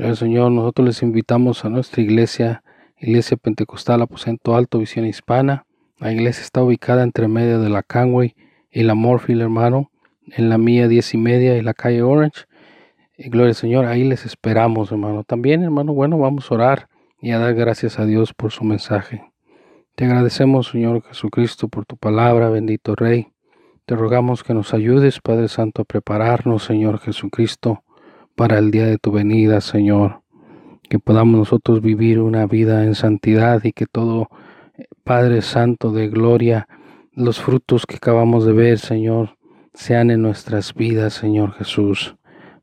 El 0.00 0.16
Señor, 0.16 0.50
nosotros 0.50 0.86
les 0.86 1.02
invitamos 1.02 1.66
a 1.66 1.68
nuestra 1.68 2.00
iglesia, 2.00 2.62
Iglesia 2.96 3.36
Pentecostal 3.36 4.00
Aposento 4.00 4.56
Alto 4.56 4.78
Visión 4.78 5.04
Hispana. 5.04 5.66
La 5.98 6.10
iglesia 6.10 6.42
está 6.42 6.62
ubicada 6.62 7.02
entre 7.02 7.28
medio 7.28 7.60
de 7.60 7.68
la 7.68 7.82
Canway 7.82 8.34
y 8.70 8.82
la 8.82 8.94
Morfield, 8.94 9.42
hermano, 9.42 9.90
en 10.26 10.48
la 10.48 10.56
mía 10.56 10.88
diez 10.88 11.12
y 11.12 11.18
media 11.18 11.54
y 11.58 11.60
la 11.60 11.74
calle 11.74 12.00
Orange. 12.00 12.46
Y 13.18 13.28
gloria 13.28 13.50
al 13.50 13.54
Señor, 13.54 13.84
ahí 13.84 14.04
les 14.04 14.24
esperamos, 14.24 14.90
hermano. 14.90 15.22
También, 15.22 15.62
hermano, 15.62 15.92
bueno, 15.92 16.16
vamos 16.16 16.50
a 16.50 16.54
orar 16.54 16.88
y 17.20 17.32
a 17.32 17.38
dar 17.38 17.52
gracias 17.54 17.98
a 17.98 18.06
Dios 18.06 18.32
por 18.32 18.52
su 18.52 18.64
mensaje. 18.64 19.30
Te 19.96 20.06
agradecemos, 20.06 20.68
Señor 20.68 21.02
Jesucristo, 21.02 21.68
por 21.68 21.84
tu 21.84 21.98
palabra, 21.98 22.48
bendito 22.48 22.96
Rey. 22.96 23.28
Te 23.84 23.96
rogamos 23.96 24.44
que 24.44 24.54
nos 24.54 24.72
ayudes, 24.72 25.20
Padre 25.20 25.48
Santo, 25.48 25.82
a 25.82 25.84
prepararnos, 25.84 26.64
Señor 26.64 27.00
Jesucristo, 27.00 27.82
para 28.40 28.56
el 28.56 28.70
día 28.70 28.86
de 28.86 28.96
tu 28.96 29.12
venida, 29.12 29.60
Señor. 29.60 30.22
Que 30.88 30.98
podamos 30.98 31.38
nosotros 31.38 31.82
vivir 31.82 32.20
una 32.20 32.46
vida 32.46 32.84
en 32.84 32.94
santidad 32.94 33.62
y 33.64 33.72
que 33.72 33.84
todo, 33.84 34.30
eh, 34.78 34.86
Padre 35.04 35.42
Santo 35.42 35.92
de 35.92 36.08
gloria, 36.08 36.66
los 37.12 37.38
frutos 37.38 37.84
que 37.84 37.96
acabamos 37.96 38.46
de 38.46 38.54
ver, 38.54 38.78
Señor, 38.78 39.36
sean 39.74 40.10
en 40.10 40.22
nuestras 40.22 40.72
vidas, 40.72 41.12
Señor 41.12 41.52
Jesús. 41.52 42.16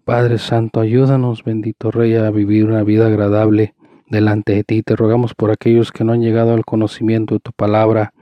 Padre 0.03 0.39
Santo, 0.39 0.79
ayúdanos, 0.79 1.43
bendito 1.43 1.91
Rey, 1.91 2.15
a 2.15 2.31
vivir 2.31 2.65
una 2.65 2.81
vida 2.81 3.05
agradable 3.05 3.75
delante 4.07 4.55
de 4.55 4.63
ti. 4.63 4.81
Te 4.81 4.95
rogamos 4.95 5.35
por 5.35 5.51
aquellos 5.51 5.91
que 5.91 6.03
no 6.03 6.13
han 6.13 6.21
llegado 6.21 6.55
al 6.55 6.65
conocimiento 6.65 7.35
de 7.35 7.39
tu 7.39 7.51
palabra, 7.51 8.15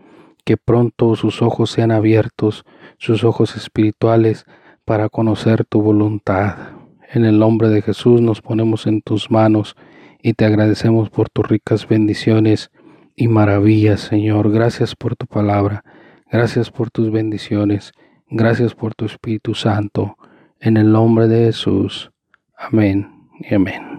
que 0.44 0.58
pronto 0.58 1.16
sus 1.16 1.42
ojos 1.42 1.72
sean 1.72 1.92
abiertos, 1.92 2.66
sus 2.98 3.24
ojos 3.24 3.56
espirituales, 3.56 4.46
para 4.84 5.08
conocer 5.08 5.64
tu 5.64 5.82
voluntad. 5.82 6.75
En 7.14 7.26
el 7.26 7.40
nombre 7.40 7.70
de 7.70 7.82
Jesús 7.82 8.22
nos 8.22 8.42
ponemos 8.42 8.88
en 8.88 9.02
tus 9.02 9.30
manos 9.32 9.76
y 10.22 10.34
te 10.34 10.46
agradecemos 10.46 11.10
por 11.10 11.30
tus 11.30 11.48
ricas 11.48 11.88
bendiciones 11.88 12.72
y 13.16 13.28
maravillas, 13.28 14.02
Señor. 14.02 14.52
Gracias 14.52 14.96
por 14.96 15.16
tu 15.16 15.28
palabra, 15.28 15.84
gracias 16.32 16.72
por 16.72 16.90
tus 16.90 17.12
bendiciones, 17.12 17.94
gracias 18.30 18.74
por 18.74 18.96
tu 18.96 19.06
Espíritu 19.06 19.54
Santo. 19.54 20.18
En 20.60 20.78
el 20.78 20.92
nombre 20.92 21.28
de 21.28 21.46
Jesús. 21.46 22.12
Amén 22.58 23.08
y 23.40 23.54
amén. 23.54 23.95